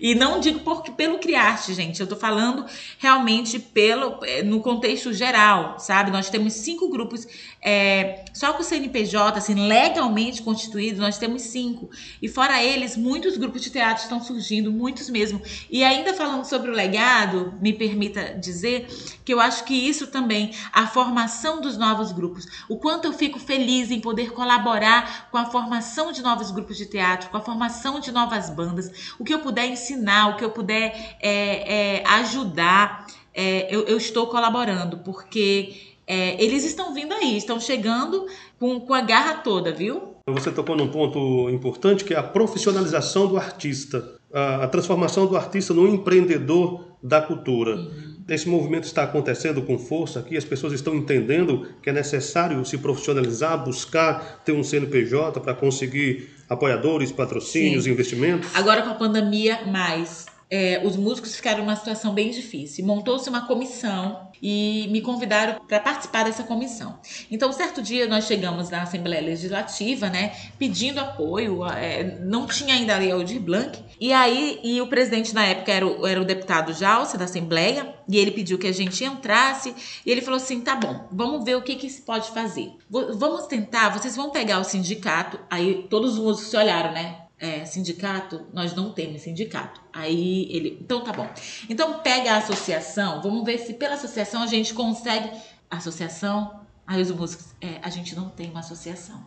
E 0.00 0.14
não 0.14 0.40
digo 0.40 0.60
porque 0.60 0.90
pelo 0.90 1.18
Criarte, 1.18 1.74
gente. 1.74 2.00
Eu 2.00 2.06
tô 2.06 2.16
falando 2.16 2.64
realmente 2.98 3.58
pelo 3.58 4.18
é, 4.22 4.42
no 4.42 4.60
contexto 4.60 5.12
geral, 5.12 5.78
sabe? 5.78 6.10
Nós 6.10 6.30
temos 6.30 6.54
cinco 6.54 6.88
grupos, 6.88 7.26
é, 7.60 8.24
só 8.32 8.52
com 8.52 8.62
o 8.62 8.64
CNPJ, 8.64 9.38
assim, 9.38 9.54
legalmente 9.54 10.42
constituído, 10.42 11.00
nós 11.00 11.18
temos 11.18 11.42
cinco. 11.42 11.90
E 12.20 12.28
fora 12.28 12.62
eles, 12.62 12.96
muitos 12.96 13.36
grupos 13.36 13.62
de 13.62 13.70
teatro 13.70 14.02
estão 14.02 14.22
surgindo, 14.22 14.72
muitos 14.72 15.10
mesmo. 15.10 15.40
E 15.70 15.84
ainda 15.84 16.14
falando 16.14 16.44
sobre 16.44 16.70
o 16.70 16.74
legado, 16.74 17.54
me 17.60 17.72
permita 17.72 18.34
dizer 18.34 18.88
que 19.24 19.32
eu 19.32 19.40
acho 19.40 19.64
que 19.64 19.74
isso 19.74 20.06
também, 20.06 20.52
a 20.72 20.86
formação 20.86 21.60
dos 21.60 21.76
novos 21.76 22.12
grupos, 22.12 22.46
o 22.68 22.76
quanto 22.76 23.06
eu 23.06 23.12
fico 23.12 23.38
feliz 23.38 23.90
em 23.90 24.00
poder 24.00 24.32
colaborar 24.32 25.28
com 25.30 25.38
a 25.38 25.46
formação 25.46 26.12
de 26.12 26.22
novos 26.22 26.50
grupos 26.50 26.76
de 26.76 26.86
teatro, 26.86 27.30
com 27.30 27.36
a 27.36 27.40
formação 27.40 28.00
de 28.00 28.10
novas 28.12 28.50
bandas, 28.50 29.14
o 29.18 29.24
que 29.24 29.34
eu 29.34 29.40
puder 29.40 29.57
ensinar, 29.66 30.30
o 30.30 30.36
que 30.36 30.44
eu 30.44 30.50
puder 30.50 31.16
é, 31.20 32.00
é, 32.00 32.04
ajudar, 32.06 33.06
é, 33.34 33.74
eu, 33.74 33.82
eu, 33.86 33.96
estou 33.96 34.26
colaborando, 34.26 34.98
porque 34.98 35.74
é, 36.06 36.42
eles 36.42 36.64
estão 36.64 36.94
vindo 36.94 37.12
aí, 37.12 37.36
estão 37.36 37.60
chegando 37.60 38.26
com, 38.58 38.80
com 38.80 38.94
a 38.94 39.00
garra 39.00 39.34
toda, 39.34 39.72
viu? 39.72 40.14
Você 40.28 40.50
tocou 40.50 40.76
num 40.76 40.88
ponto 40.88 41.48
importante 41.50 42.04
que 42.04 42.12
é 42.14 42.18
a 42.18 42.22
profissionalização 42.22 43.26
do 43.26 43.36
artista, 43.36 44.18
a, 44.32 44.64
a 44.64 44.68
transformação 44.68 45.26
do 45.26 45.36
artista 45.36 45.72
num 45.72 45.88
empreendedor 45.88 46.84
da 47.02 47.20
cultura. 47.20 47.76
Uhum. 47.76 48.07
Esse 48.28 48.48
movimento 48.48 48.84
está 48.84 49.04
acontecendo 49.04 49.62
com 49.62 49.78
força 49.78 50.20
aqui, 50.20 50.36
as 50.36 50.44
pessoas 50.44 50.72
estão 50.72 50.94
entendendo 50.94 51.66
que 51.82 51.88
é 51.88 51.92
necessário 51.92 52.64
se 52.64 52.76
profissionalizar, 52.78 53.64
buscar 53.64 54.42
ter 54.44 54.52
um 54.52 54.62
CNPJ 54.62 55.40
para 55.40 55.54
conseguir 55.54 56.30
apoiadores, 56.48 57.10
patrocínios, 57.10 57.84
Sim. 57.84 57.90
investimentos? 57.90 58.54
Agora 58.54 58.82
com 58.82 58.90
a 58.90 58.94
pandemia, 58.94 59.60
mais 59.66 60.26
é, 60.50 60.80
os 60.84 60.96
músicos 60.96 61.36
ficaram 61.36 61.60
numa 61.60 61.76
situação 61.76 62.14
bem 62.14 62.30
difícil. 62.30 62.84
Montou-se 62.84 63.28
uma 63.28 63.46
comissão 63.46 64.28
e 64.42 64.88
me 64.90 65.00
convidaram 65.00 65.60
para 65.66 65.80
participar 65.80 66.24
dessa 66.24 66.42
comissão. 66.42 66.98
Então, 67.30 67.52
certo 67.52 67.82
dia 67.82 68.06
nós 68.06 68.26
chegamos 68.26 68.70
na 68.70 68.82
Assembleia 68.82 69.22
Legislativa, 69.22 70.08
né, 70.08 70.34
pedindo 70.58 71.00
apoio, 71.00 71.64
é, 71.66 72.18
não 72.20 72.46
tinha 72.46 72.74
ainda 72.74 72.94
a 72.94 72.98
Lei 72.98 73.10
Aldir 73.10 73.40
Blanc, 73.40 73.78
e 74.00 74.12
aí 74.12 74.60
e 74.62 74.80
o 74.80 74.86
presidente 74.86 75.34
na 75.34 75.44
época 75.44 75.72
era 75.72 75.86
o, 75.86 76.06
era 76.06 76.20
o 76.20 76.24
deputado 76.24 76.72
Jalce 76.72 77.18
da 77.18 77.24
Assembleia, 77.24 77.94
e 78.08 78.16
ele 78.16 78.30
pediu 78.30 78.58
que 78.58 78.66
a 78.66 78.72
gente 78.72 79.04
entrasse, 79.04 79.74
e 80.06 80.10
ele 80.10 80.22
falou 80.22 80.36
assim: 80.36 80.60
tá 80.60 80.76
bom, 80.76 81.08
vamos 81.10 81.44
ver 81.44 81.56
o 81.56 81.62
que, 81.62 81.74
que 81.74 81.90
se 81.90 82.02
pode 82.02 82.30
fazer. 82.30 82.70
vamos 82.88 83.46
tentar, 83.46 83.90
vocês 83.90 84.16
vão 84.16 84.30
pegar 84.30 84.60
o 84.60 84.64
sindicato, 84.64 85.38
aí 85.50 85.86
todos 85.90 86.14
os 86.14 86.18
músicos 86.18 86.50
se 86.50 86.56
olharam, 86.56 86.92
né? 86.92 87.27
É, 87.40 87.64
sindicato, 87.64 88.46
nós 88.52 88.74
não 88.74 88.92
temos 88.92 89.22
sindicato. 89.22 89.80
Aí 89.92 90.48
ele, 90.50 90.78
então 90.80 91.02
tá 91.02 91.12
bom. 91.12 91.28
Então 91.68 92.00
pega 92.00 92.32
a 92.32 92.38
associação, 92.38 93.22
vamos 93.22 93.44
ver 93.44 93.58
se 93.58 93.74
pela 93.74 93.94
associação 93.94 94.42
a 94.42 94.46
gente 94.46 94.74
consegue. 94.74 95.30
Associação, 95.70 96.60
aí 96.86 97.00
os 97.02 97.10
músicos, 97.10 97.54
é, 97.60 97.78
a 97.82 97.90
gente 97.90 98.16
não 98.16 98.28
tem 98.30 98.50
uma 98.50 98.60
associação. 98.60 99.26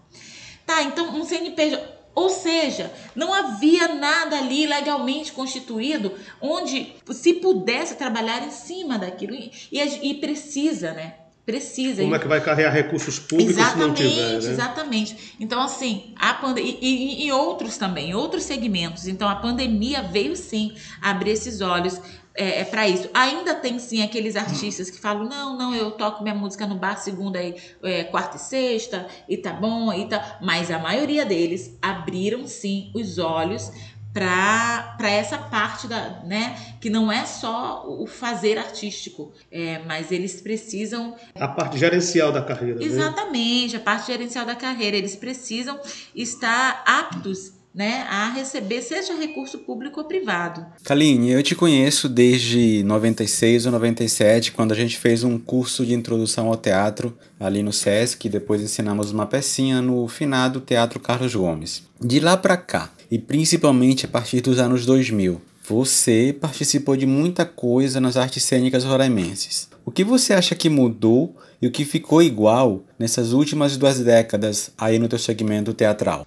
Tá, 0.65 0.83
então 0.83 1.15
um 1.15 1.23
CNPJ. 1.23 2.01
Ou 2.13 2.29
seja, 2.29 2.91
não 3.15 3.33
havia 3.33 3.87
nada 3.95 4.37
ali 4.37 4.67
legalmente 4.67 5.31
constituído 5.31 6.13
onde 6.41 6.93
se 7.11 7.35
pudesse 7.35 7.95
trabalhar 7.95 8.43
em 8.43 8.51
cima 8.51 8.99
daquilo. 8.99 9.33
E, 9.33 9.51
e, 9.71 10.11
e 10.11 10.15
precisa, 10.15 10.91
né? 10.93 11.20
Precisa. 11.45 12.03
Como 12.03 12.15
é 12.15 12.19
que 12.19 12.27
vai 12.27 12.39
carregar 12.39 12.71
recursos 12.71 13.17
públicos 13.17 13.57
exatamente, 13.57 13.97
se 13.97 14.03
não 14.03 14.11
tiver? 14.11 14.41
Né? 14.41 14.51
Exatamente. 14.51 15.35
Então, 15.39 15.61
assim, 15.61 16.13
a 16.15 16.35
pandemia. 16.35 16.77
E, 16.79 17.25
e, 17.25 17.31
outros 17.31 17.77
também, 17.77 18.13
outros 18.13 18.43
segmentos. 18.43 19.07
Então, 19.07 19.27
a 19.27 19.35
pandemia 19.35 20.03
veio 20.03 20.35
sim 20.35 20.73
abrir 21.01 21.31
esses 21.31 21.59
olhos 21.59 21.99
é, 22.35 22.61
é 22.61 22.63
para 22.63 22.87
isso. 22.87 23.09
Ainda 23.13 23.55
tem 23.55 23.79
sim 23.79 24.03
aqueles 24.03 24.35
artistas 24.35 24.89
que 24.89 24.99
falam: 24.99 25.25
não, 25.27 25.57
não, 25.57 25.75
eu 25.75 25.91
toco 25.91 26.21
minha 26.21 26.35
música 26.35 26.67
no 26.67 26.75
bar 26.75 26.97
segunda, 26.97 27.41
e, 27.41 27.55
é, 27.83 28.03
quarta 28.03 28.37
e 28.37 28.39
sexta, 28.39 29.07
e 29.27 29.35
tá 29.35 29.51
bom, 29.51 29.91
e 29.91 30.07
tá. 30.07 30.37
Mas 30.41 30.69
a 30.69 30.77
maioria 30.77 31.25
deles 31.25 31.77
abriram 31.81 32.47
sim 32.47 32.91
os 32.93 33.17
olhos 33.17 33.71
para 34.13 35.09
essa 35.09 35.37
parte 35.37 35.87
da, 35.87 36.21
né, 36.25 36.57
que 36.81 36.89
não 36.89 37.11
é 37.11 37.25
só 37.25 37.85
o 37.87 38.05
fazer 38.05 38.57
artístico, 38.57 39.31
é, 39.51 39.79
mas 39.85 40.11
eles 40.11 40.41
precisam 40.41 41.15
a 41.35 41.47
parte 41.47 41.77
gerencial 41.77 42.31
da 42.31 42.41
carreira. 42.41 42.79
Né? 42.79 42.85
Exatamente, 42.85 43.73
né? 43.73 43.79
a 43.79 43.83
parte 43.83 44.07
gerencial 44.07 44.45
da 44.45 44.55
carreira, 44.55 44.97
eles 44.97 45.15
precisam 45.15 45.79
estar 46.13 46.83
aptos 46.85 47.53
né, 47.73 48.05
a 48.09 48.29
receber 48.29 48.81
seja 48.81 49.15
recurso 49.15 49.59
público 49.59 50.01
ou 50.01 50.05
privado. 50.05 50.65
Kaline, 50.83 51.31
eu 51.31 51.41
te 51.41 51.55
conheço 51.55 52.09
desde 52.09 52.83
96 52.83 53.65
ou 53.65 53.71
97, 53.71 54.51
quando 54.51 54.73
a 54.73 54.75
gente 54.75 54.97
fez 54.97 55.23
um 55.23 55.39
curso 55.39 55.85
de 55.85 55.93
introdução 55.93 56.47
ao 56.47 56.57
teatro 56.57 57.17
ali 57.39 57.63
no 57.63 57.71
SESC, 57.71 58.25
e 58.25 58.29
depois 58.29 58.61
ensinamos 58.61 59.11
uma 59.11 59.25
pecinha 59.25 59.81
no 59.81 60.07
finado 60.07 60.59
Teatro 60.59 60.99
Carlos 60.99 61.33
Gomes. 61.33 61.83
De 61.99 62.19
lá 62.19 62.35
para 62.35 62.57
cá, 62.57 62.89
e 63.11 63.19
principalmente 63.19 64.05
a 64.05 64.09
partir 64.09 64.39
dos 64.39 64.57
anos 64.57 64.85
2000. 64.85 65.41
Você 65.67 66.35
participou 66.39 66.95
de 66.95 67.05
muita 67.05 67.45
coisa 67.45 67.99
nas 68.01 68.17
artes 68.17 68.43
cênicas 68.43 68.83
roraimenses. 68.83 69.69
O 69.85 69.91
que 69.91 70.03
você 70.03 70.33
acha 70.33 70.55
que 70.55 70.69
mudou 70.69 71.35
e 71.61 71.67
o 71.67 71.71
que 71.71 71.85
ficou 71.85 72.21
igual 72.21 72.83
nessas 72.97 73.33
últimas 73.33 73.77
duas 73.77 73.99
décadas 73.99 74.71
aí 74.77 74.97
no 74.97 75.07
teu 75.07 75.19
segmento 75.19 75.73
teatral? 75.73 76.25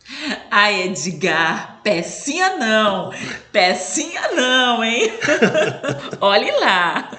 Ai, 0.50 0.84
Edgar, 0.84 1.80
pecinha 1.82 2.56
não, 2.56 3.10
pecinha 3.50 4.32
não, 4.32 4.84
hein? 4.84 5.10
Olhe 6.20 6.50
lá. 6.60 7.10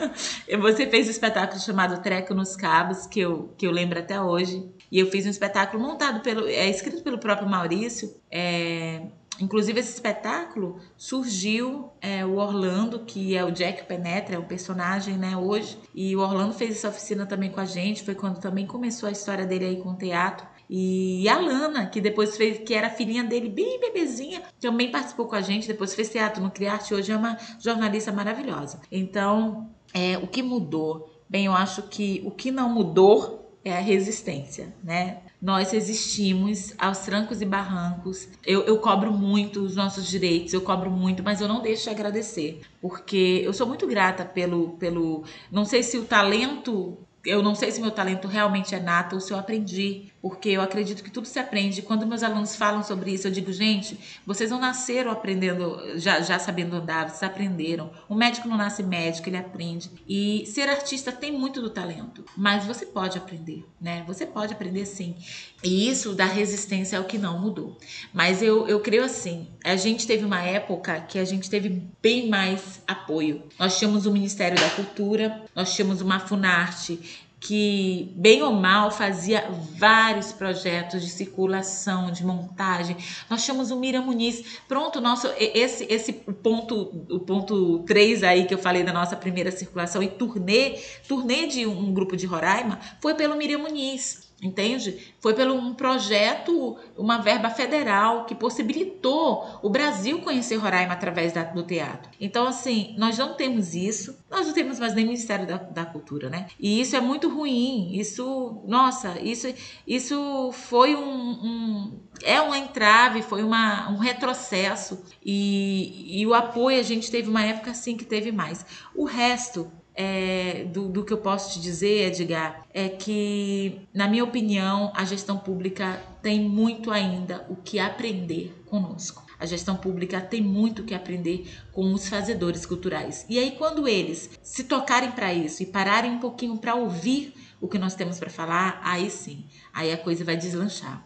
Você 0.61 0.87
fez 0.87 1.07
um 1.07 1.11
espetáculo 1.11 1.59
chamado 1.59 2.01
Treco 2.01 2.33
nos 2.33 2.55
Cabos, 2.55 3.05
que 3.07 3.19
eu, 3.19 3.53
que 3.57 3.67
eu 3.67 3.71
lembro 3.71 3.99
até 3.99 4.21
hoje. 4.21 4.63
E 4.91 4.99
eu 4.99 5.11
fiz 5.11 5.25
um 5.25 5.29
espetáculo 5.29 5.83
montado 5.83 6.21
pelo, 6.21 6.47
é 6.47 6.69
escrito 6.69 7.03
pelo 7.03 7.17
próprio 7.17 7.49
Maurício, 7.49 8.15
é, 8.31 9.01
Inclusive, 9.39 9.79
esse 9.79 9.93
espetáculo 9.93 10.79
surgiu 10.97 11.91
é, 12.01 12.25
o 12.25 12.37
Orlando, 12.37 12.99
que 12.99 13.35
é 13.35 13.43
o 13.43 13.51
Jack 13.51 13.85
Penetra, 13.85 14.35
é 14.35 14.39
o 14.39 14.45
personagem 14.45 15.17
né, 15.17 15.35
hoje. 15.35 15.77
E 15.93 16.15
o 16.15 16.19
Orlando 16.19 16.53
fez 16.53 16.77
essa 16.77 16.89
oficina 16.89 17.25
também 17.25 17.51
com 17.51 17.59
a 17.59 17.65
gente, 17.65 18.03
foi 18.03 18.15
quando 18.15 18.39
também 18.39 18.65
começou 18.65 19.09
a 19.09 19.11
história 19.11 19.45
dele 19.45 19.65
aí 19.65 19.81
com 19.81 19.89
o 19.89 19.97
teatro. 19.97 20.47
E 20.69 21.27
a 21.29 21.39
Lana, 21.39 21.85
que 21.87 22.01
depois 22.01 22.35
fez, 22.35 22.57
que 22.59 22.73
era 22.73 22.89
filhinha 22.89 23.23
dele, 23.23 23.49
bem 23.49 23.79
bebezinha, 23.79 24.41
também 24.59 24.89
participou 24.89 25.27
com 25.27 25.35
a 25.35 25.41
gente, 25.41 25.67
depois 25.67 25.93
fez 25.93 26.09
teatro 26.09 26.41
no 26.41 26.49
Criarte, 26.49 26.93
hoje 26.93 27.11
é 27.11 27.17
uma 27.17 27.37
jornalista 27.59 28.11
maravilhosa. 28.11 28.81
Então, 28.91 29.69
é, 29.93 30.17
o 30.17 30.27
que 30.27 30.41
mudou? 30.41 31.09
Bem, 31.29 31.45
eu 31.45 31.53
acho 31.53 31.83
que 31.83 32.21
o 32.25 32.31
que 32.31 32.51
não 32.51 32.69
mudou 32.69 33.59
é 33.63 33.75
a 33.75 33.79
resistência, 33.79 34.73
né? 34.83 35.21
Nós 35.45 35.71
resistimos 35.71 36.73
aos 36.75 37.01
trancos 37.01 37.39
e 37.39 37.45
barrancos. 37.45 38.27
Eu, 38.43 38.63
eu 38.63 38.79
cobro 38.79 39.11
muito 39.11 39.61
os 39.61 39.75
nossos 39.75 40.07
direitos, 40.07 40.51
eu 40.55 40.61
cobro 40.61 40.89
muito, 40.89 41.21
mas 41.21 41.39
eu 41.39 41.47
não 41.47 41.61
deixo 41.61 41.83
de 41.83 41.91
agradecer, 41.91 42.61
porque 42.81 43.43
eu 43.45 43.53
sou 43.53 43.67
muito 43.67 43.85
grata 43.85 44.25
pelo, 44.25 44.69
pelo. 44.79 45.23
Não 45.51 45.63
sei 45.63 45.83
se 45.83 45.99
o 45.99 46.03
talento 46.03 46.97
eu 47.23 47.41
não 47.41 47.55
sei 47.55 47.71
se 47.71 47.81
meu 47.81 47.91
talento 47.91 48.27
realmente 48.27 48.75
é 48.75 48.79
nato 48.79 49.15
ou 49.15 49.19
se 49.19 49.33
eu 49.33 49.37
aprendi, 49.37 50.11
porque 50.25 50.49
eu 50.49 50.61
acredito 50.61 51.03
que 51.03 51.11
tudo 51.11 51.27
se 51.27 51.37
aprende. 51.37 51.83
Quando 51.83 52.07
meus 52.07 52.23
alunos 52.23 52.55
falam 52.55 52.81
sobre 52.81 53.13
isso, 53.13 53.27
eu 53.27 53.31
digo, 53.31 53.53
gente, 53.53 53.95
vocês 54.25 54.49
não 54.49 54.59
nasceram 54.59 55.11
aprendendo, 55.11 55.99
já, 55.99 56.19
já 56.19 56.39
sabendo 56.39 56.77
andar, 56.77 57.07
vocês 57.07 57.21
aprenderam. 57.21 57.91
O 58.09 58.15
médico 58.15 58.47
não 58.47 58.57
nasce 58.57 58.81
médico, 58.81 59.29
ele 59.29 59.37
aprende. 59.37 59.91
E 60.09 60.43
ser 60.47 60.67
artista 60.67 61.11
tem 61.11 61.31
muito 61.31 61.61
do 61.61 61.69
talento, 61.69 62.25
mas 62.35 62.65
você 62.65 62.87
pode 62.87 63.19
aprender, 63.19 63.67
né? 63.79 64.03
Você 64.07 64.25
pode 64.25 64.51
aprender 64.51 64.87
sim. 64.87 65.15
E 65.63 65.87
isso 65.87 66.15
da 66.15 66.25
resistência 66.25 66.97
é 66.97 66.99
o 66.99 67.05
que 67.05 67.19
não 67.19 67.39
mudou. 67.39 67.77
Mas 68.11 68.41
eu, 68.41 68.67
eu 68.67 68.79
creio 68.79 69.03
assim, 69.03 69.47
a 69.63 69.75
gente 69.75 70.07
teve 70.07 70.25
uma 70.25 70.41
época 70.41 71.01
que 71.01 71.19
a 71.19 71.23
gente 71.23 71.51
teve 71.51 71.83
bem 72.01 72.29
mais 72.29 72.81
apoio. 72.87 73.43
Nós 73.59 73.77
tínhamos 73.77 74.07
o 74.07 74.11
Ministério 74.11 74.59
da 74.59 74.71
Cultura, 74.71 75.43
nós 75.53 75.75
tínhamos 75.75 76.01
uma 76.01 76.19
Funarte 76.19 77.24
que, 77.45 78.11
bem 78.15 78.41
ou 78.41 78.51
mal, 78.51 78.89
fazia 78.89 79.47
vários 79.77 80.31
projetos 80.33 81.03
de 81.03 81.09
circulação, 81.09 82.09
de 82.09 82.25
montagem. 82.25 82.97
Nós 83.29 83.45
tínhamos 83.45 83.69
o 83.69 83.75
Mira 83.75 84.01
Muniz. 84.01 84.59
Pronto, 84.67 84.99
nosso, 84.99 85.27
esse, 85.37 85.85
esse 85.87 86.11
ponto, 86.11 87.05
o 87.07 87.19
ponto 87.19 87.83
3 87.83 88.23
aí 88.23 88.45
que 88.45 88.53
eu 88.55 88.57
falei 88.57 88.83
da 88.83 88.91
nossa 88.91 89.15
primeira 89.15 89.51
circulação 89.51 90.01
e 90.01 90.07
turnê, 90.07 90.79
turnê 91.07 91.45
de 91.45 91.67
um 91.67 91.93
grupo 91.93 92.17
de 92.17 92.25
Roraima, 92.25 92.79
foi 92.99 93.13
pelo 93.13 93.35
Miriam 93.35 93.59
Muniz. 93.59 94.24
Entende? 94.41 95.13
Foi 95.19 95.33
pelo 95.33 95.55
um 95.55 95.73
projeto, 95.73 96.77
uma 96.97 97.17
verba 97.17 97.49
federal 97.49 98.25
que 98.25 98.35
possibilitou 98.35 99.59
o 99.63 99.69
Brasil 99.69 100.19
conhecer 100.21 100.57
Roraima 100.57 100.93
através 100.93 101.31
da, 101.31 101.43
do 101.43 101.63
teatro. 101.63 102.11
Então, 102.19 102.45
assim, 102.45 102.93
nós 102.97 103.17
não 103.17 103.33
temos 103.35 103.73
isso, 103.73 104.17
nós 104.29 104.45
não 104.45 104.53
temos 104.53 104.77
mais 104.77 104.93
nem 104.93 105.05
Ministério 105.05 105.47
da, 105.47 105.57
da 105.57 105.85
Cultura, 105.85 106.29
né? 106.29 106.47
E 106.59 106.81
isso 106.81 106.95
é 106.95 107.01
muito 107.01 107.29
ruim. 107.29 107.97
Isso, 107.97 108.61
nossa, 108.67 109.19
isso, 109.21 109.53
isso 109.87 110.51
foi 110.51 110.95
um, 110.95 111.01
um 111.01 111.99
é 112.23 112.41
um 112.41 112.53
entrave, 112.53 113.21
foi 113.21 113.41
uma, 113.41 113.89
um 113.89 113.97
retrocesso 113.97 115.03
e, 115.23 116.21
e 116.21 116.27
o 116.27 116.33
apoio 116.33 116.79
a 116.79 116.83
gente 116.83 117.09
teve 117.09 117.29
uma 117.29 117.43
época 117.43 117.71
assim 117.71 117.95
que 117.95 118.05
teve 118.05 118.31
mais. 118.31 118.65
O 118.93 119.05
resto 119.05 119.71
é, 119.95 120.65
do, 120.65 120.89
do 120.89 121.05
que 121.05 121.13
eu 121.13 121.17
posso 121.17 121.53
te 121.53 121.61
dizer, 121.61 122.07
Edgar, 122.07 122.65
é 122.73 122.89
que, 122.89 123.81
na 123.93 124.07
minha 124.07 124.23
opinião, 124.23 124.91
a 124.93 125.05
gestão 125.05 125.37
pública 125.37 126.01
tem 126.21 126.41
muito 126.41 126.91
ainda 126.91 127.45
o 127.49 127.55
que 127.55 127.79
aprender 127.79 128.53
conosco. 128.65 129.23
A 129.39 129.45
gestão 129.45 129.75
pública 129.75 130.21
tem 130.21 130.41
muito 130.41 130.81
o 130.81 130.85
que 130.85 130.93
aprender 130.93 131.47
com 131.71 131.93
os 131.93 132.07
fazedores 132.07 132.65
culturais. 132.65 133.25
E 133.29 133.37
aí, 133.39 133.51
quando 133.51 133.87
eles 133.87 134.29
se 134.41 134.63
tocarem 134.65 135.11
para 135.11 135.33
isso 135.33 135.63
e 135.63 135.65
pararem 135.65 136.11
um 136.11 136.19
pouquinho 136.19 136.57
para 136.57 136.75
ouvir 136.75 137.33
o 137.59 137.67
que 137.67 137.77
nós 137.77 137.95
temos 137.95 138.19
para 138.19 138.29
falar, 138.29 138.79
aí 138.83 139.09
sim, 139.09 139.45
aí 139.73 139.91
a 139.91 139.97
coisa 139.97 140.23
vai 140.23 140.37
deslanchar. 140.37 141.05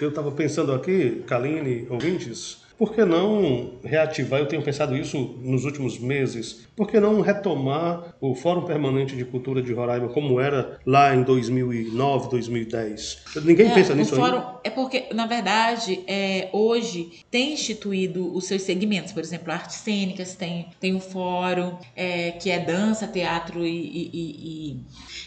Eu 0.00 0.08
estava 0.08 0.30
pensando 0.32 0.72
aqui, 0.72 1.22
Kaline, 1.26 1.86
ouvintes, 1.90 2.62
por 2.80 2.94
que 2.94 3.04
não 3.04 3.72
reativar? 3.84 4.40
Eu 4.40 4.46
tenho 4.46 4.62
pensado 4.62 4.96
isso 4.96 5.18
nos 5.42 5.66
últimos 5.66 5.98
meses. 5.98 6.66
Por 6.74 6.88
que 6.90 6.98
não 6.98 7.20
retomar 7.20 8.14
o 8.18 8.34
Fórum 8.34 8.62
Permanente 8.62 9.14
de 9.14 9.22
Cultura 9.22 9.60
de 9.60 9.70
Roraima 9.70 10.08
como 10.08 10.40
era 10.40 10.80
lá 10.86 11.14
em 11.14 11.22
2009, 11.22 12.30
2010? 12.30 13.18
Ninguém 13.44 13.66
É, 13.70 13.74
pensa 13.74 13.92
o 13.92 13.96
nisso 13.96 14.16
fórum, 14.16 14.38
ainda. 14.38 14.60
É 14.64 14.70
porque, 14.70 15.12
na 15.12 15.26
verdade, 15.26 16.00
é, 16.06 16.48
hoje 16.54 17.20
tem 17.30 17.52
instituído 17.52 18.34
os 18.34 18.44
seus 18.46 18.62
segmentos. 18.62 19.12
Por 19.12 19.22
exemplo, 19.22 19.52
artes 19.52 19.76
cênicas 19.76 20.34
tem, 20.34 20.68
tem 20.80 20.94
um 20.94 21.00
fórum 21.00 21.76
é, 21.94 22.30
que 22.30 22.50
é 22.50 22.60
dança, 22.60 23.06
teatro 23.06 23.62
e, 23.62 24.10
e- 24.14 24.80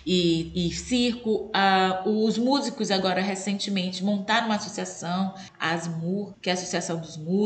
e- 0.07 0.67
e- 0.67 0.71
circo. 0.71 1.51
Ah, 1.53 2.01
os 2.03 2.35
músicos 2.39 2.89
agora, 2.89 3.21
recentemente, 3.21 4.03
montaram 4.03 4.47
uma 4.47 4.55
associação, 4.55 5.35
a 5.59 5.73
ASMUR, 5.75 6.33
que 6.41 6.49
é 6.49 6.53
a 6.53 6.55
Associação 6.55 6.97
dos 6.99 7.15
Músicos. 7.15 7.42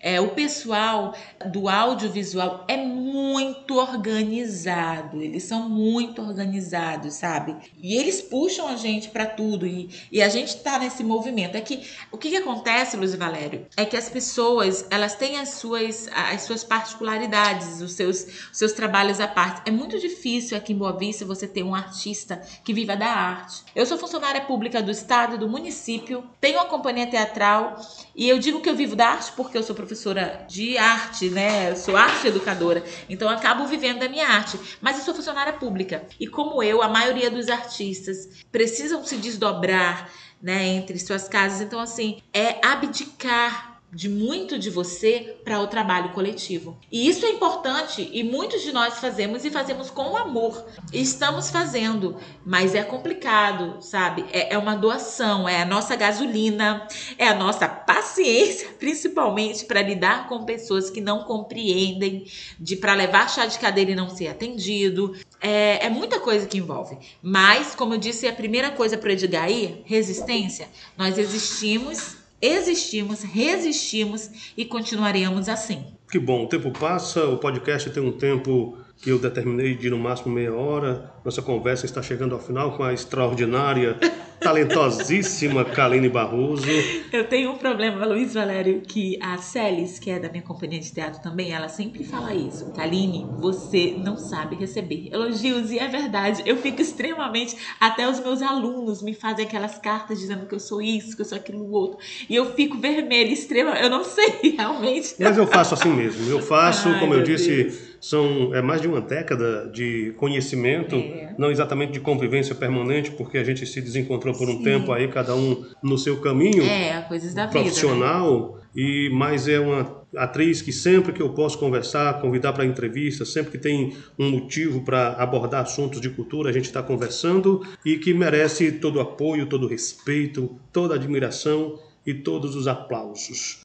É, 0.00 0.20
o 0.20 0.28
pessoal 0.28 1.14
do 1.52 1.68
audiovisual 1.68 2.64
é 2.68 2.76
muito 2.76 3.76
organizado. 3.76 5.22
Eles 5.22 5.44
são 5.44 5.68
muito 5.68 6.22
organizados, 6.22 7.14
sabe? 7.14 7.56
E 7.82 7.94
eles 7.94 8.20
puxam 8.20 8.68
a 8.68 8.76
gente 8.76 9.08
para 9.08 9.26
tudo. 9.26 9.66
E, 9.66 9.90
e 10.10 10.22
a 10.22 10.28
gente 10.28 10.56
tá 10.58 10.78
nesse 10.78 11.02
movimento. 11.04 11.56
É 11.56 11.60
que 11.60 11.82
o 12.10 12.18
que, 12.18 12.30
que 12.30 12.36
acontece, 12.36 12.96
Luiz 12.96 13.14
Valério, 13.14 13.66
é 13.76 13.84
que 13.84 13.96
as 13.96 14.08
pessoas 14.08 14.86
elas 14.90 15.14
têm 15.14 15.38
as 15.38 15.50
suas, 15.50 16.08
as 16.12 16.42
suas 16.42 16.64
particularidades, 16.64 17.80
os 17.80 17.92
seus, 17.92 18.24
os 18.52 18.58
seus 18.58 18.72
trabalhos 18.72 19.20
à 19.20 19.28
parte. 19.28 19.62
É 19.66 19.70
muito 19.70 19.98
difícil 19.98 20.56
aqui 20.56 20.72
em 20.72 20.76
Boa 20.76 20.96
Vista 20.96 21.24
você 21.24 21.46
ter 21.46 21.62
um 21.62 21.74
artista 21.74 22.40
que 22.64 22.72
viva 22.72 22.96
da 22.96 23.06
arte. 23.06 23.62
Eu 23.74 23.86
sou 23.86 23.98
funcionária 23.98 24.40
pública 24.42 24.82
do 24.82 24.90
estado 24.90 25.38
do 25.38 25.48
município, 25.48 26.24
tenho 26.40 26.58
uma 26.58 26.66
companhia 26.66 27.06
teatral 27.06 27.80
e 28.14 28.28
eu 28.28 28.38
digo 28.38 28.60
que 28.60 28.68
eu 28.68 28.74
vivo 28.74 28.96
da 28.96 29.05
arte 29.06 29.32
porque 29.32 29.56
eu 29.56 29.62
sou 29.62 29.74
professora 29.74 30.44
de 30.48 30.76
arte, 30.76 31.30
né? 31.30 31.70
Eu 31.70 31.76
sou 31.76 31.96
arte 31.96 32.28
educadora, 32.28 32.84
então 33.08 33.30
eu 33.30 33.36
acabo 33.36 33.66
vivendo 33.66 34.00
da 34.00 34.08
minha 34.08 34.28
arte. 34.28 34.58
Mas 34.80 34.98
eu 34.98 35.04
sou 35.04 35.14
funcionária 35.14 35.52
pública 35.52 36.06
e 36.18 36.26
como 36.26 36.62
eu, 36.62 36.82
a 36.82 36.88
maioria 36.88 37.30
dos 37.30 37.48
artistas 37.48 38.44
precisam 38.50 39.04
se 39.04 39.16
desdobrar 39.16 40.10
né, 40.40 40.64
entre 40.66 40.98
suas 40.98 41.28
casas. 41.28 41.60
Então, 41.60 41.80
assim, 41.80 42.20
é 42.32 42.64
abdicar 42.64 43.75
de 43.92 44.08
muito 44.08 44.58
de 44.58 44.68
você 44.68 45.36
para 45.44 45.60
o 45.60 45.66
trabalho 45.66 46.12
coletivo. 46.12 46.76
E 46.90 47.08
isso 47.08 47.24
é 47.24 47.30
importante 47.30 48.08
e 48.12 48.22
muitos 48.22 48.62
de 48.62 48.72
nós 48.72 48.98
fazemos 48.98 49.44
e 49.44 49.50
fazemos 49.50 49.90
com 49.90 50.16
amor. 50.16 50.66
Estamos 50.92 51.50
fazendo, 51.50 52.16
mas 52.44 52.74
é 52.74 52.82
complicado, 52.82 53.80
sabe? 53.80 54.24
É, 54.32 54.54
é 54.54 54.58
uma 54.58 54.76
doação, 54.76 55.48
é 55.48 55.62
a 55.62 55.64
nossa 55.64 55.94
gasolina, 55.94 56.86
é 57.16 57.28
a 57.28 57.34
nossa 57.34 57.68
paciência, 57.68 58.68
principalmente 58.78 59.64
para 59.64 59.82
lidar 59.82 60.28
com 60.28 60.44
pessoas 60.44 60.90
que 60.90 61.00
não 61.00 61.24
compreendem, 61.24 62.26
de 62.58 62.76
para 62.76 62.94
levar 62.94 63.30
chá 63.30 63.46
de 63.46 63.58
cadeira 63.58 63.92
e 63.92 63.94
não 63.94 64.10
ser 64.10 64.28
atendido. 64.28 65.16
É, 65.40 65.86
é 65.86 65.88
muita 65.88 66.18
coisa 66.18 66.46
que 66.46 66.58
envolve. 66.58 66.98
Mas, 67.22 67.74
como 67.74 67.94
eu 67.94 67.98
disse, 67.98 68.26
a 68.26 68.32
primeira 68.32 68.70
coisa 68.72 68.98
para 68.98 69.08
o 69.08 69.12
Edgaí, 69.12 69.82
resistência. 69.86 70.68
Nós 70.96 71.18
existimos, 71.18 72.16
existimos, 72.46 73.22
resistimos 73.22 74.52
e 74.56 74.64
continuaremos 74.64 75.48
assim. 75.48 75.84
Que 76.10 76.18
bom, 76.18 76.44
o 76.44 76.48
tempo 76.48 76.70
passa, 76.70 77.24
o 77.24 77.38
podcast 77.38 77.90
tem 77.90 78.02
um 78.02 78.12
tempo 78.12 78.78
que 79.00 79.10
eu 79.10 79.18
determinei 79.18 79.74
de 79.74 79.90
no 79.90 79.98
máximo 79.98 80.34
meia 80.34 80.54
hora. 80.54 81.12
Nossa 81.24 81.42
conversa 81.42 81.84
está 81.84 82.02
chegando 82.02 82.34
ao 82.34 82.40
final 82.40 82.76
com 82.76 82.82
a 82.82 82.92
extraordinária, 82.92 83.98
talentosíssima 84.40 85.64
Kaline 85.64 86.08
Barroso. 86.08 86.66
Eu 87.12 87.24
tenho 87.24 87.52
um 87.52 87.58
problema, 87.58 88.06
Luiz 88.06 88.34
Valério, 88.34 88.80
que 88.80 89.18
a 89.20 89.38
Celis, 89.38 89.98
que 89.98 90.10
é 90.10 90.18
da 90.18 90.30
minha 90.30 90.42
companhia 90.42 90.80
de 90.80 90.92
teatro 90.92 91.22
também, 91.22 91.52
ela 91.52 91.68
sempre 91.68 92.04
fala 92.04 92.34
isso. 92.34 92.72
Kaline, 92.72 93.26
você 93.38 93.96
não 93.98 94.16
sabe 94.16 94.56
receber 94.56 95.08
elogios, 95.12 95.70
e 95.70 95.78
é 95.78 95.88
verdade. 95.88 96.42
Eu 96.46 96.56
fico 96.56 96.80
extremamente. 96.80 97.56
Até 97.80 98.08
os 98.08 98.20
meus 98.20 98.40
alunos 98.40 99.02
me 99.02 99.14
fazem 99.14 99.44
aquelas 99.44 99.78
cartas 99.78 100.18
dizendo 100.18 100.46
que 100.46 100.54
eu 100.54 100.60
sou 100.60 100.80
isso, 100.80 101.14
que 101.16 101.22
eu 101.22 101.26
sou 101.26 101.36
aquilo 101.36 101.70
outro. 101.70 101.98
E 102.28 102.34
eu 102.34 102.54
fico 102.54 102.78
vermelha, 102.78 103.32
extrema. 103.32 103.72
Eu 103.78 103.90
não 103.90 104.04
sei 104.04 104.54
realmente. 104.56 105.14
Mas 105.18 105.36
eu 105.36 105.46
faço 105.46 105.74
assim 105.74 105.90
mesmo. 105.90 106.30
Eu 106.30 106.40
faço, 106.40 106.88
Ai, 106.88 107.00
como 107.00 107.14
eu 107.14 107.22
disse, 107.22 107.64
Deus. 107.64 107.85
São 108.00 108.54
é 108.54 108.62
mais 108.62 108.80
de 108.80 108.88
uma 108.88 109.00
década 109.00 109.70
de 109.72 110.12
conhecimento, 110.16 110.96
É. 110.96 111.34
não 111.38 111.50
exatamente 111.50 111.92
de 111.92 112.00
convivência 112.00 112.54
permanente, 112.54 113.10
porque 113.12 113.38
a 113.38 113.44
gente 113.44 113.66
se 113.66 113.80
desencontrou 113.80 114.34
por 114.34 114.48
um 114.48 114.58
Sim. 114.58 114.62
tempo 114.62 114.92
aí, 114.92 115.08
cada 115.08 115.34
um 115.34 115.64
no 115.82 115.96
seu 115.98 116.20
caminho. 116.20 116.62
É, 116.62 117.00
coisas 117.02 117.34
da 117.34 117.46
vida. 117.46 117.58
Né? 117.58 117.64
profissional 117.64 118.58
e 118.74 119.08
mas 119.12 119.48
é 119.48 119.58
uma 119.58 120.04
atriz 120.14 120.60
que 120.62 120.72
sempre 120.72 121.12
que 121.12 121.20
eu 121.22 121.30
posso 121.30 121.58
conversar, 121.58 122.20
convidar 122.20 122.52
para 122.52 122.64
entrevista, 122.64 123.24
sempre 123.24 123.52
que 123.52 123.58
tem 123.58 123.94
um 124.18 124.30
motivo 124.30 124.82
para 124.82 125.12
abordar 125.14 125.62
assuntos 125.62 126.00
de 126.00 126.10
cultura, 126.10 126.50
a 126.50 126.52
gente 126.52 126.64
está 126.66 126.82
conversando 126.82 127.62
e 127.84 127.96
que 127.96 128.12
merece 128.14 128.72
todo 128.72 128.96
o 128.96 129.00
apoio, 129.00 129.46
todo 129.46 129.64
o 129.64 129.68
respeito, 129.68 130.56
toda 130.72 130.94
a 130.94 130.96
admiração 130.96 131.78
e 132.06 132.14
todos 132.14 132.54
os 132.54 132.68
aplausos. 132.68 133.60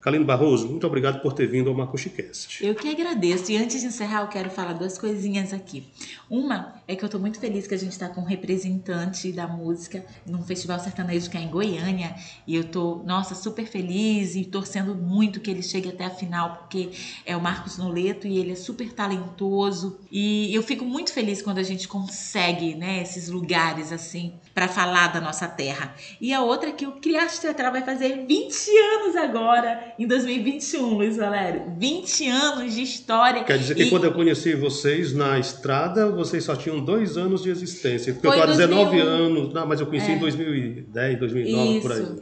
Kaline 0.00 0.24
Barroso, 0.24 0.68
muito 0.68 0.86
obrigado 0.86 1.20
por 1.20 1.32
ter 1.32 1.48
vindo 1.48 1.68
ao 1.68 1.74
MacuxiCast. 1.74 2.64
Eu 2.64 2.72
que 2.72 2.88
agradeço. 2.88 3.50
E 3.50 3.56
antes 3.56 3.80
de 3.80 3.88
encerrar, 3.88 4.20
eu 4.20 4.28
quero 4.28 4.48
falar 4.48 4.74
duas 4.74 4.96
coisinhas 4.96 5.52
aqui. 5.52 5.88
Uma 6.30 6.80
é 6.86 6.94
que 6.94 7.04
eu 7.04 7.08
tô 7.08 7.18
muito 7.18 7.40
feliz 7.40 7.66
que 7.66 7.74
a 7.74 7.78
gente 7.78 7.90
está 7.92 8.08
com 8.08 8.20
um 8.20 8.24
representante 8.24 9.32
da 9.32 9.48
música 9.48 10.06
num 10.24 10.40
festival 10.44 10.78
sertanejo 10.78 11.28
que 11.28 11.36
é 11.36 11.40
em 11.40 11.50
Goiânia. 11.50 12.14
E 12.46 12.54
eu 12.54 12.62
tô, 12.62 13.02
nossa, 13.04 13.34
super 13.34 13.66
feliz 13.66 14.36
e 14.36 14.44
torcendo 14.44 14.94
muito 14.94 15.40
que 15.40 15.50
ele 15.50 15.64
chegue 15.64 15.88
até 15.88 16.04
a 16.04 16.10
final, 16.10 16.58
porque 16.58 16.90
é 17.26 17.36
o 17.36 17.42
Marcos 17.42 17.76
Noleto 17.76 18.28
e 18.28 18.38
ele 18.38 18.52
é 18.52 18.56
super 18.56 18.92
talentoso. 18.92 19.98
E 20.12 20.54
eu 20.54 20.62
fico 20.62 20.84
muito 20.84 21.12
feliz 21.12 21.42
quando 21.42 21.58
a 21.58 21.64
gente 21.64 21.88
consegue, 21.88 22.76
né, 22.76 23.02
esses 23.02 23.28
lugares 23.28 23.90
assim, 23.90 24.34
para 24.58 24.66
falar 24.66 25.12
da 25.12 25.20
nossa 25.20 25.46
terra. 25.46 25.94
E 26.20 26.34
a 26.34 26.42
outra 26.42 26.70
é 26.70 26.72
que 26.72 26.84
o 26.84 26.90
Criarte 26.94 27.40
Teatral 27.40 27.70
vai 27.70 27.82
fazer 27.82 28.24
20 28.26 28.68
anos 28.76 29.14
agora, 29.14 29.94
em 29.96 30.04
2021, 30.04 30.94
Luiz 30.94 31.16
Valério. 31.16 31.74
20 31.78 32.28
anos 32.28 32.74
de 32.74 32.82
história. 32.82 33.44
Quer 33.44 33.56
dizer 33.56 33.76
que 33.76 33.84
E- 33.84 33.90
quando 33.90 34.02
eu 34.06 34.12
conheci 34.12 34.56
vocês 34.56 35.12
na 35.14 35.38
estrada, 35.38 36.10
vocês 36.10 36.42
só 36.42 36.56
tinham 36.56 36.80
dois 36.84 37.16
anos 37.16 37.44
de 37.44 37.50
existência. 37.50 38.12
Porque 38.12 38.26
Foi 38.26 38.36
eu 38.36 38.42
tô 38.42 38.48
há 38.48 38.50
19 38.50 38.96
2001. 38.96 39.06
anos, 39.08 39.54
não, 39.54 39.64
mas 39.64 39.78
eu 39.78 39.86
conheci 39.86 40.10
É. 40.10 40.14
em 40.16 40.18
2010, 40.18 41.18
2009, 41.20 41.80
por 41.80 41.92
aí. 41.92 42.02
Isso, 42.02 42.16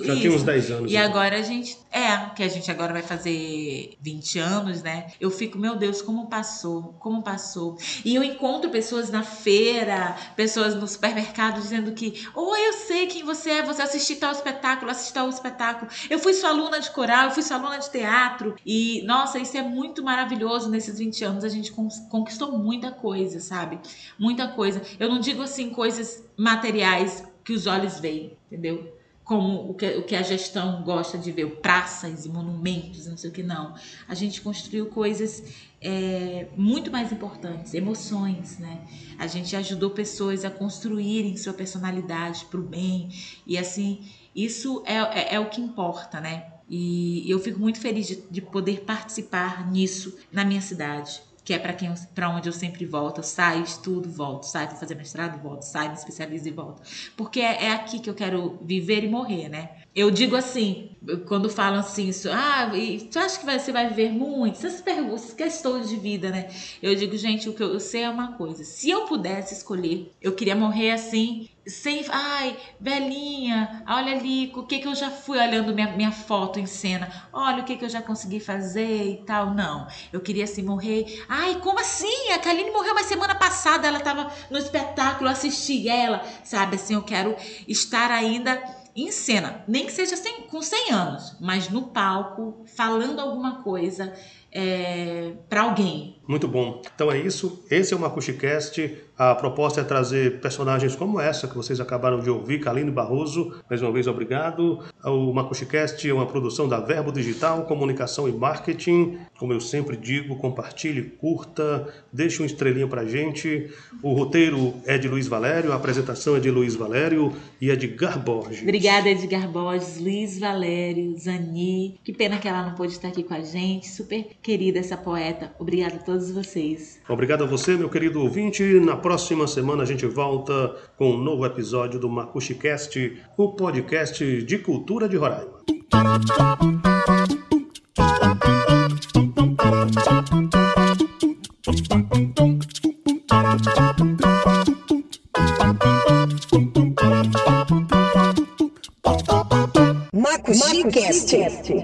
isso, 0.00 0.04
Já 0.04 0.12
isso. 0.14 0.22
tinha 0.22 0.32
uns 0.34 0.42
10 0.42 0.68
anos. 0.72 0.90
E 0.90 0.96
agora 0.96 1.36
a 1.38 1.42
gente, 1.42 1.78
é, 1.92 2.16
que 2.34 2.42
a 2.42 2.48
gente 2.48 2.68
agora 2.72 2.92
vai 2.92 3.02
fazer 3.02 3.92
20 4.00 4.40
anos, 4.40 4.82
né? 4.82 5.06
Eu 5.20 5.30
fico, 5.30 5.56
meu 5.56 5.76
Deus, 5.76 6.02
como 6.02 6.26
passou, 6.28 6.96
como 6.98 7.22
passou. 7.22 7.76
E 8.04 8.16
eu 8.16 8.24
encontro 8.24 8.68
pessoas 8.68 9.10
na 9.10 9.22
feira, 9.22 10.16
pessoas 10.34 10.74
no 10.74 10.88
supermercado 10.88 11.51
dizendo 11.52 11.92
que, 11.92 12.26
oi, 12.34 12.68
eu 12.68 12.72
sei 12.74 13.06
quem 13.06 13.24
você 13.24 13.50
é, 13.50 13.62
você 13.62 13.82
assistiu 13.82 14.18
tal 14.18 14.32
espetáculo, 14.32 14.90
assistiu 14.90 15.14
tal 15.14 15.28
espetáculo. 15.28 15.90
Eu 16.10 16.18
fui 16.18 16.34
sua 16.34 16.50
aluna 16.50 16.80
de 16.80 16.90
coral, 16.90 17.26
eu 17.26 17.30
fui 17.32 17.42
sua 17.42 17.56
aluna 17.56 17.78
de 17.78 17.90
teatro. 17.90 18.54
E, 18.64 19.02
nossa, 19.04 19.38
isso 19.38 19.56
é 19.56 19.62
muito 19.62 20.02
maravilhoso 20.02 20.70
nesses 20.70 20.98
20 20.98 21.24
anos. 21.24 21.44
A 21.44 21.48
gente 21.48 21.72
con- 21.72 21.88
conquistou 22.10 22.52
muita 22.58 22.90
coisa, 22.90 23.40
sabe? 23.40 23.80
Muita 24.18 24.48
coisa. 24.48 24.82
Eu 24.98 25.08
não 25.08 25.20
digo 25.20 25.42
assim 25.42 25.70
coisas 25.70 26.24
materiais 26.36 27.24
que 27.44 27.52
os 27.52 27.66
olhos 27.66 27.98
veem, 28.00 28.38
entendeu? 28.50 28.91
Como 29.24 29.70
o 29.70 29.74
que, 29.74 29.86
o 29.96 30.02
que 30.02 30.16
a 30.16 30.22
gestão 30.22 30.82
gosta 30.82 31.16
de 31.16 31.30
ver, 31.30 31.46
praças 31.56 32.26
e 32.26 32.28
monumentos, 32.28 33.06
não 33.06 33.16
sei 33.16 33.30
o 33.30 33.32
que, 33.32 33.42
não. 33.42 33.74
A 34.08 34.14
gente 34.14 34.40
construiu 34.40 34.86
coisas 34.86 35.42
é, 35.80 36.48
muito 36.56 36.90
mais 36.90 37.12
importantes, 37.12 37.72
emoções, 37.72 38.58
né? 38.58 38.80
A 39.18 39.26
gente 39.26 39.54
ajudou 39.54 39.90
pessoas 39.90 40.44
a 40.44 40.50
construírem 40.50 41.36
sua 41.36 41.52
personalidade 41.52 42.46
para 42.46 42.60
o 42.60 42.62
bem, 42.62 43.10
e 43.46 43.56
assim, 43.56 44.04
isso 44.34 44.82
é, 44.84 44.96
é, 44.96 45.34
é 45.34 45.40
o 45.40 45.48
que 45.48 45.60
importa, 45.60 46.20
né? 46.20 46.46
E 46.68 47.30
eu 47.30 47.38
fico 47.38 47.60
muito 47.60 47.78
feliz 47.78 48.06
de, 48.06 48.16
de 48.30 48.40
poder 48.40 48.80
participar 48.80 49.70
nisso 49.70 50.16
na 50.32 50.44
minha 50.44 50.60
cidade 50.60 51.22
que 51.44 51.52
é 51.52 51.58
para 51.58 51.72
quem 51.72 51.92
para 52.14 52.28
onde 52.28 52.48
eu 52.48 52.52
sempre 52.52 52.86
volto, 52.86 53.22
saio, 53.22 53.64
estudo, 53.64 54.08
volto, 54.08 54.44
saio 54.44 54.68
para 54.68 54.76
fazer 54.76 54.94
mestrado, 54.94 55.42
volto, 55.42 55.62
saio, 55.62 55.90
me 55.90 55.96
especializo 55.96 56.48
e 56.48 56.52
volto. 56.52 56.82
Porque 57.16 57.40
é, 57.40 57.64
é 57.64 57.72
aqui 57.72 57.98
que 57.98 58.08
eu 58.08 58.14
quero 58.14 58.58
viver 58.62 59.04
e 59.04 59.08
morrer, 59.08 59.48
né? 59.48 59.81
Eu 59.94 60.10
digo 60.10 60.34
assim, 60.34 60.96
quando 61.26 61.50
falam 61.50 61.80
assim, 61.80 62.08
isso, 62.08 62.30
ah, 62.30 62.70
tu 63.10 63.18
acha 63.18 63.38
que 63.38 63.44
você 63.44 63.70
vai 63.70 63.88
viver 63.88 64.10
muito? 64.10 64.56
Essas 64.56 64.80
perguntas, 64.80 65.34
questões 65.34 65.88
de 65.90 65.96
vida, 65.96 66.30
né? 66.30 66.48
Eu 66.82 66.94
digo, 66.94 67.14
gente, 67.18 67.46
o 67.46 67.52
que 67.52 67.62
eu 67.62 67.78
sei 67.78 68.04
é 68.04 68.08
uma 68.08 68.32
coisa. 68.32 68.64
Se 68.64 68.88
eu 68.88 69.04
pudesse 69.04 69.52
escolher, 69.52 70.10
eu 70.20 70.32
queria 70.32 70.56
morrer 70.56 70.92
assim, 70.92 71.46
sem, 71.66 72.06
ai, 72.08 72.56
velhinha, 72.80 73.84
olha 73.86 74.16
ali, 74.16 74.50
o 74.54 74.62
que 74.62 74.78
que 74.78 74.88
eu 74.88 74.94
já 74.94 75.10
fui 75.10 75.38
olhando 75.38 75.74
minha, 75.74 75.94
minha 75.94 76.10
foto 76.10 76.58
em 76.58 76.66
cena, 76.66 77.28
olha 77.30 77.62
o 77.62 77.64
que 77.64 77.76
que 77.76 77.84
eu 77.84 77.90
já 77.90 78.00
consegui 78.00 78.40
fazer 78.40 79.10
e 79.10 79.16
tal. 79.26 79.52
Não, 79.52 79.86
eu 80.10 80.20
queria 80.20 80.44
assim 80.44 80.62
morrer. 80.62 81.22
Ai, 81.28 81.60
como 81.60 81.78
assim? 81.78 82.30
A 82.32 82.38
Kaline 82.38 82.70
morreu 82.70 82.92
uma 82.92 83.04
semana 83.04 83.34
passada, 83.34 83.86
ela 83.86 84.00
tava 84.00 84.32
no 84.50 84.56
espetáculo, 84.56 85.28
eu 85.28 85.32
assisti 85.32 85.86
ela, 85.86 86.22
sabe? 86.42 86.76
Assim, 86.76 86.94
eu 86.94 87.02
quero 87.02 87.36
estar 87.68 88.10
ainda 88.10 88.80
em 88.94 89.10
cena, 89.10 89.64
nem 89.66 89.86
que 89.86 89.92
seja 89.92 90.16
sem, 90.16 90.42
com 90.42 90.60
100 90.60 90.92
anos, 90.92 91.36
mas 91.40 91.70
no 91.70 91.82
palco, 91.88 92.62
falando 92.66 93.20
alguma 93.20 93.62
coisa 93.62 94.14
é, 94.52 95.32
para 95.48 95.62
alguém. 95.62 96.16
Muito 96.26 96.46
bom. 96.46 96.80
Então 96.94 97.10
é 97.10 97.18
isso. 97.18 97.64
Esse 97.70 97.92
é 97.92 97.96
o 97.96 98.00
MacuxiCast. 98.00 98.96
A 99.18 99.34
proposta 99.34 99.80
é 99.80 99.84
trazer 99.84 100.40
personagens 100.40 100.96
como 100.96 101.20
essa 101.20 101.46
que 101.46 101.54
vocês 101.54 101.80
acabaram 101.80 102.20
de 102.20 102.30
ouvir, 102.30 102.60
Kaline 102.60 102.90
Barroso. 102.90 103.54
Mais 103.68 103.82
uma 103.82 103.92
vez, 103.92 104.06
obrigado. 104.06 104.80
O 105.04 105.32
MacuxiCast 105.32 106.08
é 106.08 106.14
uma 106.14 106.26
produção 106.26 106.68
da 106.68 106.80
Verbo 106.80 107.12
Digital, 107.12 107.64
Comunicação 107.64 108.28
e 108.28 108.32
Marketing. 108.32 109.18
Como 109.38 109.52
eu 109.52 109.60
sempre 109.60 109.96
digo, 109.96 110.36
compartilhe, 110.36 111.02
curta, 111.02 111.92
deixe 112.12 112.40
uma 112.40 112.46
estrelinha 112.46 112.86
pra 112.86 113.04
gente. 113.04 113.70
O 114.02 114.12
roteiro 114.12 114.74
é 114.86 114.96
de 114.96 115.08
Luiz 115.08 115.26
Valério, 115.28 115.72
a 115.72 115.76
apresentação 115.76 116.36
é 116.36 116.40
de 116.40 116.50
Luiz 116.50 116.74
Valério 116.74 117.32
e 117.60 117.70
Edgar 117.70 118.18
Borges. 118.18 118.62
Obrigada, 118.62 119.08
Edgar 119.08 119.48
Borges, 119.48 120.00
Luiz 120.00 120.38
Valério, 120.38 121.16
Zani. 121.18 121.98
Que 122.02 122.12
pena 122.12 122.38
que 122.38 122.48
ela 122.48 122.64
não 122.64 122.74
pôde 122.74 122.92
estar 122.92 123.08
aqui 123.08 123.22
com 123.22 123.34
a 123.34 123.40
gente. 123.40 123.88
Super 123.88 124.24
querida 124.42 124.80
essa 124.80 124.96
poeta. 124.96 125.54
Obrigada 125.58 125.96
a 125.96 125.98
todos 125.98 126.30
vocês. 126.30 127.00
Obrigado 127.08 127.44
a 127.44 127.46
você, 127.46 127.76
meu 127.76 127.88
querido 127.88 128.20
ouvinte. 128.20 128.62
Na 128.80 128.96
próxima 128.96 129.46
semana 129.46 129.84
a 129.84 129.86
gente 129.86 130.04
volta 130.06 130.76
com 130.96 131.12
um 131.12 131.18
novo 131.18 131.46
episódio 131.46 132.00
do 132.00 132.08
MacuxiCast, 132.08 133.22
o 133.36 133.52
podcast 133.52 134.42
de 134.42 134.58
cultura 134.58 135.08
de 135.08 135.16
Roraima. 135.16 135.62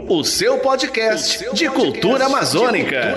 O 0.09 0.25
seu 0.25 0.59
podcast 0.59 1.47
de 1.53 1.68
cultura 1.68 2.27
amazônica. 2.27 3.12